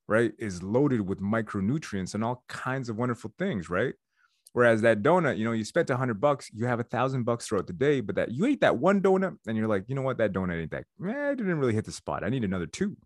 right, 0.07 0.33
is 0.39 0.63
loaded 0.63 1.01
with 1.01 1.21
micronutrients 1.21 2.15
and 2.15 2.23
all 2.23 2.43
kinds 2.47 2.89
of 2.89 2.97
wonderful 2.97 3.33
things, 3.37 3.69
right? 3.69 3.93
Whereas 4.53 4.81
that 4.81 5.03
donut, 5.03 5.37
you 5.37 5.45
know, 5.45 5.51
you 5.51 5.63
spent 5.63 5.91
a 5.91 5.97
hundred 5.97 6.19
bucks, 6.19 6.49
you 6.53 6.65
have 6.65 6.79
a 6.79 6.83
thousand 6.83 7.23
bucks 7.23 7.47
throughout 7.47 7.67
the 7.67 7.73
day, 7.73 8.01
but 8.01 8.15
that 8.15 8.31
you 8.31 8.45
ate 8.45 8.61
that 8.61 8.77
one 8.77 9.01
donut 9.01 9.37
and 9.47 9.55
you're 9.55 9.67
like, 9.67 9.85
you 9.87 9.95
know 9.95 10.01
what, 10.01 10.17
that 10.17 10.33
donut 10.33 10.59
ain't 10.59 10.71
that, 10.71 10.85
man, 10.97 11.15
eh, 11.15 11.29
I 11.29 11.35
didn't 11.35 11.59
really 11.59 11.75
hit 11.75 11.85
the 11.85 11.91
spot. 11.91 12.23
I 12.23 12.29
need 12.29 12.43
another 12.43 12.65
two. 12.65 12.97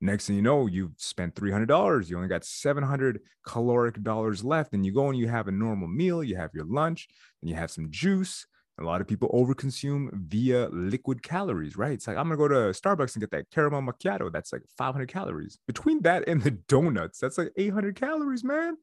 Next 0.00 0.26
thing 0.26 0.36
you 0.36 0.42
know, 0.42 0.66
you've 0.66 0.92
spent 0.98 1.34
$300. 1.34 2.08
You 2.08 2.16
only 2.16 2.28
got 2.28 2.44
700 2.44 3.20
caloric 3.46 4.02
dollars 4.02 4.44
left. 4.44 4.74
And 4.74 4.84
you 4.84 4.92
go 4.92 5.08
and 5.08 5.18
you 5.18 5.28
have 5.28 5.48
a 5.48 5.52
normal 5.52 5.88
meal, 5.88 6.22
you 6.22 6.36
have 6.36 6.50
your 6.54 6.66
lunch, 6.66 7.08
and 7.40 7.50
you 7.50 7.56
have 7.56 7.70
some 7.70 7.90
juice, 7.90 8.46
A 8.78 8.82
lot 8.82 9.00
of 9.00 9.06
people 9.06 9.28
overconsume 9.28 10.10
via 10.12 10.68
liquid 10.70 11.22
calories, 11.22 11.76
right? 11.76 11.92
It's 11.92 12.08
like 12.08 12.16
I'm 12.16 12.24
gonna 12.24 12.36
go 12.36 12.48
to 12.48 12.54
Starbucks 12.78 13.14
and 13.14 13.20
get 13.20 13.30
that 13.30 13.50
caramel 13.50 13.82
macchiato. 13.82 14.32
That's 14.32 14.52
like 14.52 14.62
500 14.76 15.08
calories. 15.08 15.58
Between 15.66 16.02
that 16.02 16.26
and 16.28 16.42
the 16.42 16.50
donuts, 16.50 17.20
that's 17.20 17.38
like 17.38 17.52
800 17.56 17.94
calories, 17.94 18.42
man. 18.42 18.76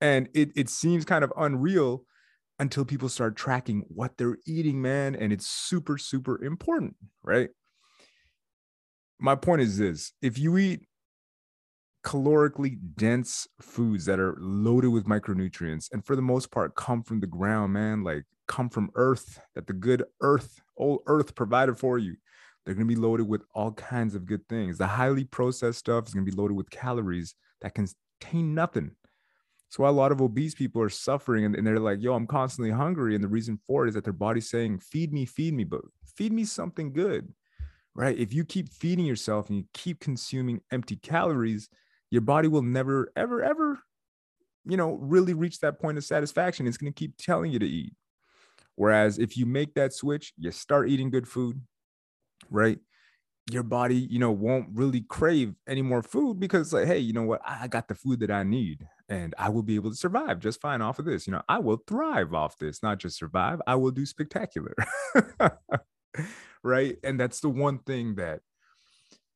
And 0.00 0.28
it 0.34 0.50
it 0.56 0.68
seems 0.68 1.04
kind 1.04 1.22
of 1.22 1.32
unreal 1.36 2.04
until 2.58 2.84
people 2.84 3.08
start 3.08 3.36
tracking 3.36 3.84
what 3.88 4.16
they're 4.18 4.38
eating, 4.46 4.82
man. 4.82 5.14
And 5.14 5.32
it's 5.32 5.46
super, 5.46 5.98
super 5.98 6.42
important, 6.42 6.96
right? 7.22 7.50
My 9.20 9.36
point 9.36 9.62
is 9.62 9.78
this 9.78 10.12
if 10.20 10.38
you 10.38 10.58
eat 10.58 10.86
calorically 12.04 12.78
dense 12.96 13.46
foods 13.60 14.04
that 14.06 14.18
are 14.18 14.36
loaded 14.38 14.88
with 14.88 15.06
micronutrients 15.06 15.88
and 15.92 16.04
for 16.04 16.16
the 16.16 16.22
most 16.22 16.50
part 16.50 16.74
come 16.74 17.02
from 17.02 17.20
the 17.20 17.26
ground, 17.26 17.72
man, 17.72 18.02
like 18.02 18.24
come 18.48 18.68
from 18.68 18.90
earth, 18.94 19.40
that 19.54 19.66
the 19.66 19.72
good 19.72 20.04
earth, 20.20 20.60
old 20.76 21.00
earth 21.06 21.34
provided 21.34 21.78
for 21.78 21.98
you. 21.98 22.16
They're 22.64 22.74
going 22.74 22.86
to 22.86 22.94
be 22.94 23.00
loaded 23.00 23.28
with 23.28 23.42
all 23.54 23.72
kinds 23.72 24.14
of 24.14 24.26
good 24.26 24.46
things. 24.48 24.78
The 24.78 24.86
highly 24.86 25.24
processed 25.24 25.80
stuff 25.80 26.06
is 26.06 26.14
going 26.14 26.26
to 26.26 26.30
be 26.30 26.36
loaded 26.36 26.56
with 26.56 26.70
calories 26.70 27.34
that 27.60 27.74
contain 27.74 28.54
nothing. 28.54 28.92
So 29.68 29.82
why 29.82 29.88
a 29.88 29.92
lot 29.92 30.12
of 30.12 30.20
obese 30.20 30.54
people 30.54 30.82
are 30.82 30.90
suffering 30.90 31.44
and, 31.44 31.56
and 31.56 31.66
they're 31.66 31.80
like, 31.80 32.02
yo, 32.02 32.14
I'm 32.14 32.26
constantly 32.26 32.70
hungry. 32.70 33.14
And 33.14 33.24
the 33.24 33.28
reason 33.28 33.58
for 33.66 33.84
it 33.84 33.88
is 33.88 33.94
that 33.94 34.04
their 34.04 34.12
body's 34.12 34.50
saying, 34.50 34.80
feed 34.80 35.12
me, 35.12 35.24
feed 35.24 35.54
me, 35.54 35.64
but 35.64 35.80
feed 36.04 36.32
me 36.32 36.44
something 36.44 36.92
good, 36.92 37.32
right? 37.94 38.16
If 38.16 38.34
you 38.34 38.44
keep 38.44 38.68
feeding 38.68 39.06
yourself 39.06 39.48
and 39.48 39.56
you 39.58 39.64
keep 39.72 39.98
consuming 39.98 40.60
empty 40.70 40.96
calories, 40.96 41.70
your 42.12 42.20
body 42.20 42.46
will 42.46 42.62
never, 42.62 43.10
ever, 43.16 43.42
ever, 43.42 43.78
you 44.66 44.76
know, 44.76 44.98
really 45.00 45.32
reach 45.32 45.60
that 45.60 45.80
point 45.80 45.96
of 45.96 46.04
satisfaction. 46.04 46.66
It's 46.66 46.76
going 46.76 46.92
to 46.92 46.98
keep 46.98 47.16
telling 47.16 47.50
you 47.50 47.58
to 47.58 47.66
eat. 47.66 47.94
Whereas 48.76 49.18
if 49.18 49.34
you 49.38 49.46
make 49.46 49.72
that 49.74 49.94
switch, 49.94 50.34
you 50.36 50.50
start 50.50 50.90
eating 50.90 51.10
good 51.10 51.26
food, 51.26 51.62
right? 52.50 52.78
Your 53.50 53.62
body, 53.62 53.96
you 53.96 54.18
know, 54.18 54.30
won't 54.30 54.68
really 54.74 55.00
crave 55.00 55.54
any 55.66 55.80
more 55.80 56.02
food 56.02 56.38
because, 56.38 56.74
like, 56.74 56.86
hey, 56.86 56.98
you 56.98 57.14
know 57.14 57.22
what? 57.22 57.40
I 57.46 57.66
got 57.66 57.88
the 57.88 57.94
food 57.94 58.20
that 58.20 58.30
I 58.30 58.42
need 58.42 58.86
and 59.08 59.34
I 59.38 59.48
will 59.48 59.62
be 59.62 59.76
able 59.76 59.88
to 59.88 59.96
survive 59.96 60.38
just 60.38 60.60
fine 60.60 60.82
off 60.82 60.98
of 60.98 61.06
this. 61.06 61.26
You 61.26 61.32
know, 61.32 61.42
I 61.48 61.60
will 61.60 61.82
thrive 61.86 62.34
off 62.34 62.58
this, 62.58 62.82
not 62.82 62.98
just 62.98 63.16
survive, 63.16 63.62
I 63.66 63.76
will 63.76 63.90
do 63.90 64.04
spectacular. 64.04 64.74
right. 66.62 66.98
And 67.02 67.18
that's 67.18 67.40
the 67.40 67.48
one 67.48 67.78
thing 67.78 68.16
that 68.16 68.40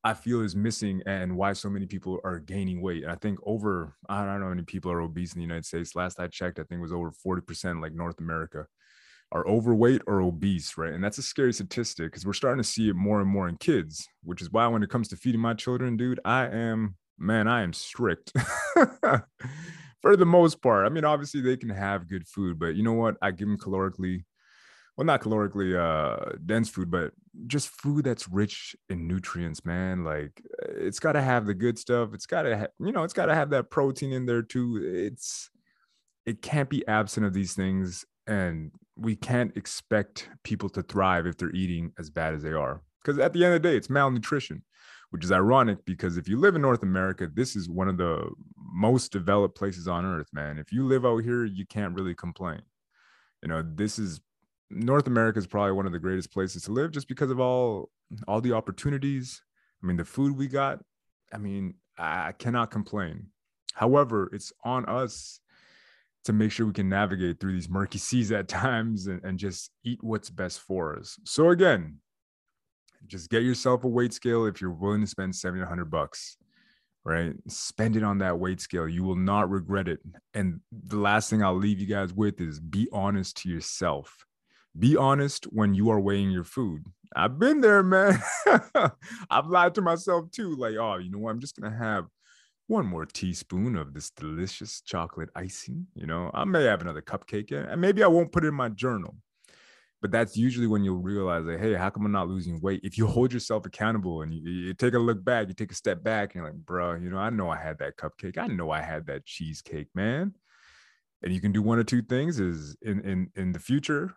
I 0.06 0.14
feel 0.14 0.40
is 0.40 0.54
missing 0.54 1.02
and 1.04 1.36
why 1.36 1.52
so 1.52 1.68
many 1.68 1.84
people 1.84 2.20
are 2.22 2.38
gaining 2.38 2.80
weight. 2.80 3.04
I 3.04 3.16
think 3.16 3.40
over, 3.44 3.96
I 4.08 4.24
don't 4.24 4.38
know 4.38 4.46
how 4.46 4.50
many 4.50 4.62
people 4.62 4.92
are 4.92 5.00
obese 5.00 5.34
in 5.34 5.40
the 5.40 5.44
United 5.44 5.66
States. 5.66 5.96
Last 5.96 6.20
I 6.20 6.28
checked, 6.28 6.60
I 6.60 6.62
think 6.62 6.78
it 6.78 6.82
was 6.82 6.92
over 6.92 7.10
40% 7.10 7.82
like 7.82 7.92
North 7.92 8.20
America 8.20 8.66
are 9.32 9.44
overweight 9.48 10.02
or 10.06 10.20
obese, 10.20 10.78
right? 10.78 10.92
And 10.92 11.02
that's 11.02 11.18
a 11.18 11.22
scary 11.22 11.52
statistic 11.52 12.12
because 12.12 12.24
we're 12.24 12.34
starting 12.34 12.62
to 12.62 12.68
see 12.68 12.88
it 12.88 12.94
more 12.94 13.20
and 13.20 13.28
more 13.28 13.48
in 13.48 13.56
kids, 13.56 14.06
which 14.22 14.40
is 14.40 14.52
why 14.52 14.68
when 14.68 14.84
it 14.84 14.90
comes 14.90 15.08
to 15.08 15.16
feeding 15.16 15.40
my 15.40 15.54
children, 15.54 15.96
dude, 15.96 16.20
I 16.24 16.46
am 16.46 16.94
man, 17.18 17.48
I 17.48 17.62
am 17.62 17.72
strict 17.72 18.30
for 20.00 20.16
the 20.16 20.24
most 20.24 20.62
part. 20.62 20.86
I 20.86 20.88
mean, 20.88 21.04
obviously 21.04 21.40
they 21.40 21.56
can 21.56 21.70
have 21.70 22.08
good 22.08 22.28
food, 22.28 22.60
but 22.60 22.76
you 22.76 22.84
know 22.84 22.92
what? 22.92 23.16
I 23.20 23.32
give 23.32 23.48
them 23.48 23.58
calorically, 23.58 24.24
well, 24.96 25.04
not 25.04 25.20
calorically 25.20 25.76
uh 25.76 26.36
dense 26.44 26.68
food, 26.68 26.90
but 26.90 27.12
just 27.46 27.68
food 27.68 28.04
that's 28.04 28.28
rich 28.28 28.74
in 28.88 29.06
nutrients, 29.06 29.64
man. 29.64 30.04
Like 30.04 30.42
it's 30.60 30.98
got 30.98 31.12
to 31.12 31.22
have 31.22 31.46
the 31.46 31.54
good 31.54 31.78
stuff. 31.78 32.14
It's 32.14 32.26
got 32.26 32.42
to, 32.42 32.58
ha- 32.58 32.66
you 32.80 32.92
know, 32.92 33.04
it's 33.04 33.12
got 33.12 33.26
to 33.26 33.34
have 33.34 33.50
that 33.50 33.70
protein 33.70 34.12
in 34.12 34.26
there 34.26 34.42
too. 34.42 34.80
It's 34.82 35.50
it 36.24 36.42
can't 36.42 36.70
be 36.70 36.86
absent 36.88 37.26
of 37.26 37.34
these 37.34 37.54
things, 37.54 38.04
and 38.26 38.72
we 38.96 39.14
can't 39.16 39.56
expect 39.56 40.28
people 40.42 40.68
to 40.70 40.82
thrive 40.82 41.26
if 41.26 41.36
they're 41.36 41.50
eating 41.50 41.92
as 41.98 42.10
bad 42.10 42.34
as 42.34 42.42
they 42.42 42.52
are. 42.52 42.82
Because 43.02 43.18
at 43.18 43.32
the 43.32 43.44
end 43.44 43.54
of 43.54 43.62
the 43.62 43.68
day, 43.68 43.76
it's 43.76 43.90
malnutrition 43.90 44.62
which 45.10 45.24
is 45.24 45.32
ironic 45.32 45.84
because 45.84 46.16
if 46.16 46.28
you 46.28 46.38
live 46.38 46.56
in 46.56 46.62
North 46.62 46.82
America, 46.82 47.30
this 47.32 47.56
is 47.56 47.68
one 47.68 47.88
of 47.88 47.96
the 47.96 48.28
most 48.58 49.12
developed 49.12 49.56
places 49.56 49.86
on 49.86 50.04
earth, 50.04 50.28
man. 50.32 50.58
If 50.58 50.72
you 50.72 50.84
live 50.84 51.06
out 51.06 51.22
here, 51.22 51.44
you 51.44 51.64
can't 51.66 51.94
really 51.94 52.14
complain. 52.14 52.62
You 53.42 53.48
know, 53.48 53.62
this 53.62 53.98
is 53.98 54.20
North 54.70 55.06
America 55.06 55.38
is 55.38 55.46
probably 55.46 55.72
one 55.72 55.86
of 55.86 55.92
the 55.92 55.98
greatest 55.98 56.32
places 56.32 56.64
to 56.64 56.72
live 56.72 56.90
just 56.90 57.08
because 57.08 57.30
of 57.30 57.40
all 57.40 57.90
all 58.26 58.40
the 58.40 58.52
opportunities. 58.52 59.42
I 59.82 59.86
mean, 59.86 59.96
the 59.96 60.04
food 60.04 60.36
we 60.36 60.48
got, 60.48 60.80
I 61.32 61.38
mean, 61.38 61.74
I 61.98 62.32
cannot 62.32 62.70
complain. 62.70 63.28
However, 63.74 64.30
it's 64.32 64.52
on 64.64 64.86
us 64.86 65.40
to 66.24 66.32
make 66.32 66.50
sure 66.50 66.66
we 66.66 66.72
can 66.72 66.88
navigate 66.88 67.38
through 67.38 67.52
these 67.52 67.68
murky 67.68 67.98
seas 68.06 68.32
at 68.32 68.48
times 68.48 69.06
and, 69.06 69.22
and 69.24 69.38
just 69.38 69.70
eat 69.84 70.02
what's 70.02 70.30
best 70.30 70.60
for 70.60 70.96
us. 70.98 71.18
So 71.24 71.50
again, 71.50 71.98
just 73.06 73.30
get 73.30 73.42
yourself 73.42 73.84
a 73.84 73.88
weight 73.88 74.12
scale 74.12 74.46
if 74.46 74.60
you're 74.60 74.70
willing 74.70 75.00
to 75.00 75.06
spend 75.06 75.34
700 75.34 75.84
bucks 75.90 76.36
right 77.04 77.34
spend 77.46 77.94
it 77.94 78.02
on 78.02 78.18
that 78.18 78.38
weight 78.38 78.60
scale 78.60 78.88
you 78.88 79.04
will 79.04 79.16
not 79.16 79.48
regret 79.48 79.86
it 79.86 80.00
and 80.34 80.60
the 80.72 80.96
last 80.96 81.30
thing 81.30 81.42
i'll 81.42 81.54
leave 81.54 81.78
you 81.78 81.86
guys 81.86 82.12
with 82.12 82.40
is 82.40 82.58
be 82.58 82.88
honest 82.92 83.36
to 83.36 83.48
yourself 83.48 84.26
be 84.78 84.96
honest 84.96 85.44
when 85.44 85.74
you 85.74 85.90
are 85.90 86.00
weighing 86.00 86.30
your 86.30 86.44
food 86.44 86.84
i've 87.14 87.38
been 87.38 87.60
there 87.60 87.82
man. 87.82 88.20
I've 89.30 89.46
lied 89.46 89.74
to 89.76 89.82
myself 89.82 90.30
too 90.30 90.54
like 90.56 90.74
oh 90.76 90.96
you 90.96 91.10
know 91.10 91.18
what? 91.18 91.30
I'm 91.30 91.40
just 91.40 91.58
gonna 91.60 91.76
have 91.76 92.06
one 92.68 92.86
more 92.86 93.06
teaspoon 93.06 93.76
of 93.76 93.94
this 93.94 94.10
delicious 94.10 94.80
chocolate 94.80 95.30
icing 95.34 95.86
you 95.94 96.06
know? 96.06 96.30
I 96.34 96.44
may 96.44 96.64
have 96.64 96.80
another 96.80 97.02
cupcake 97.02 97.52
and 97.52 97.80
maybe 97.80 98.02
i 98.02 98.06
won't 98.06 98.32
put 98.32 98.44
it 98.44 98.48
in 98.48 98.54
my 98.54 98.68
journal 98.68 99.16
but 100.02 100.10
that's 100.10 100.36
usually 100.36 100.66
when 100.66 100.84
you'll 100.84 100.96
realize 100.96 101.44
like 101.44 101.60
hey 101.60 101.74
how 101.74 101.90
come 101.90 102.04
i'm 102.04 102.12
not 102.12 102.28
losing 102.28 102.60
weight? 102.60 102.80
If 102.82 102.98
you 102.98 103.06
hold 103.06 103.32
yourself 103.32 103.66
accountable 103.66 104.22
and 104.22 104.34
you, 104.34 104.50
you, 104.50 104.74
take 104.74 104.94
a 104.94 104.98
look 104.98 105.24
back 105.24 105.48
you 105.48 105.54
take 105.54 105.72
a 105.72 105.76
step 105.76 106.02
back 106.02 106.34
and 106.34 106.42
you're 106.42 106.52
like 106.52 106.66
bro 106.66 106.94
you 106.94 107.08
know 107.08 107.18
i 107.18 107.30
know 107.30 107.48
i 107.48 107.56
had 107.56 107.78
that 107.78 107.96
cupcake. 107.96 108.36
I 108.36 108.48
know 108.48 108.70
i 108.70 108.82
had 108.82 109.06
that 109.06 109.24
cheesecake 109.24 109.88
man. 109.94 110.34
And 111.22 111.32
you 111.32 111.40
can 111.40 111.50
do 111.50 111.62
one 111.62 111.78
or 111.78 111.84
two 111.84 112.02
things 112.02 112.38
is 112.38 112.76
in 112.82 113.00
in 113.00 113.30
in 113.34 113.52
the 113.52 113.58
future 113.58 114.14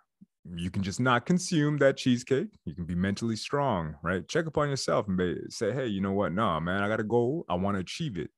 you 0.55 0.71
can 0.71 0.83
just 0.83 0.99
not 0.99 1.25
consume 1.25 1.77
that 1.77 1.97
cheesecake 1.97 2.47
you 2.65 2.73
can 2.73 2.85
be 2.85 2.95
mentally 2.95 3.35
strong 3.35 3.95
right 4.03 4.27
check 4.27 4.45
upon 4.45 4.69
yourself 4.69 5.07
and 5.07 5.37
say 5.51 5.71
hey 5.71 5.85
you 5.85 6.01
know 6.01 6.13
what 6.13 6.31
no 6.31 6.59
man 6.59 6.81
i 6.81 6.87
got 6.87 6.99
a 6.99 7.03
goal 7.03 7.45
i 7.49 7.55
want 7.55 7.75
to 7.75 7.81
achieve 7.81 8.17
it 8.17 8.29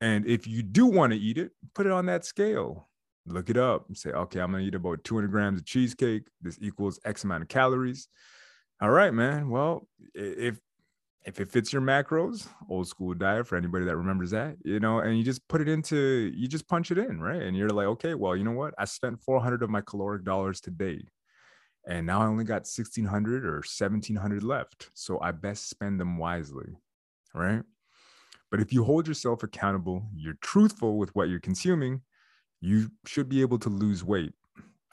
and 0.00 0.26
if 0.26 0.46
you 0.46 0.62
do 0.62 0.86
want 0.86 1.12
to 1.12 1.18
eat 1.18 1.38
it 1.38 1.52
put 1.74 1.86
it 1.86 1.92
on 1.92 2.06
that 2.06 2.24
scale 2.24 2.88
look 3.26 3.50
it 3.50 3.56
up 3.56 3.86
and 3.88 3.96
say, 3.96 4.10
okay, 4.10 4.40
I'm 4.40 4.52
gonna 4.52 4.64
eat 4.64 4.74
about 4.74 5.04
200 5.04 5.30
grams 5.30 5.60
of 5.60 5.66
cheesecake. 5.66 6.24
This 6.40 6.58
equals 6.60 7.00
X 7.04 7.24
amount 7.24 7.42
of 7.42 7.48
calories. 7.48 8.08
All 8.80 8.90
right, 8.90 9.14
man. 9.14 9.48
Well, 9.48 9.88
if 10.14 10.58
if 11.24 11.40
it 11.40 11.50
fits 11.50 11.72
your 11.72 11.80
macros, 11.82 12.46
old 12.68 12.86
school 12.86 13.14
diet 13.14 13.46
for 13.46 13.56
anybody 13.56 13.84
that 13.86 13.96
remembers 13.96 14.30
that, 14.32 14.56
you 14.64 14.78
know, 14.78 14.98
and 14.98 15.16
you 15.16 15.24
just 15.24 15.46
put 15.48 15.60
it 15.60 15.68
into, 15.68 16.30
you 16.34 16.46
just 16.46 16.68
punch 16.68 16.90
it 16.90 16.98
in, 16.98 17.20
right? 17.20 17.42
And 17.42 17.56
you're 17.56 17.70
like, 17.70 17.86
okay, 17.86 18.14
well, 18.14 18.36
you 18.36 18.44
know 18.44 18.52
what? 18.52 18.74
I 18.78 18.84
spent 18.84 19.22
400 19.22 19.62
of 19.62 19.70
my 19.70 19.80
caloric 19.80 20.24
dollars 20.24 20.60
today, 20.60 21.00
and 21.86 22.06
now 22.06 22.20
I 22.20 22.26
only 22.26 22.44
got 22.44 22.66
1600 22.66 23.44
or 23.46 23.56
1700 23.56 24.42
left. 24.42 24.90
So 24.92 25.18
I 25.20 25.32
best 25.32 25.70
spend 25.70 25.98
them 25.98 26.18
wisely, 26.18 26.76
right? 27.34 27.62
But 28.50 28.60
if 28.60 28.72
you 28.72 28.84
hold 28.84 29.08
yourself 29.08 29.42
accountable, 29.42 30.06
you're 30.14 30.38
truthful 30.42 30.98
with 30.98 31.14
what 31.16 31.28
you're 31.28 31.40
consuming, 31.40 32.02
you 32.60 32.90
should 33.06 33.28
be 33.28 33.40
able 33.40 33.58
to 33.60 33.68
lose 33.68 34.04
weight. 34.04 34.32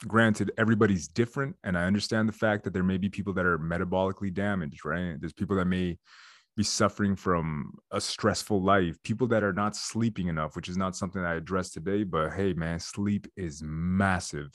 Granted, 0.06 0.50
everybody's 0.58 1.06
different. 1.08 1.56
And 1.64 1.78
I 1.78 1.84
understand 1.84 2.28
the 2.28 2.32
fact 2.32 2.64
that 2.64 2.72
there 2.72 2.82
may 2.82 2.98
be 2.98 3.08
people 3.08 3.32
that 3.34 3.46
are 3.46 3.58
metabolically 3.58 4.32
damaged, 4.32 4.84
right? 4.84 5.16
There's 5.20 5.32
people 5.32 5.56
that 5.56 5.66
may 5.66 5.98
be 6.56 6.62
suffering 6.62 7.16
from 7.16 7.72
a 7.92 8.00
stressful 8.00 8.62
life, 8.62 9.02
people 9.04 9.26
that 9.28 9.42
are 9.42 9.52
not 9.52 9.76
sleeping 9.76 10.28
enough, 10.28 10.54
which 10.54 10.68
is 10.68 10.76
not 10.76 10.96
something 10.96 11.24
I 11.24 11.34
address 11.34 11.70
today. 11.70 12.02
But 12.02 12.32
hey, 12.32 12.52
man, 12.52 12.78
sleep 12.80 13.26
is 13.36 13.62
massive, 13.64 14.50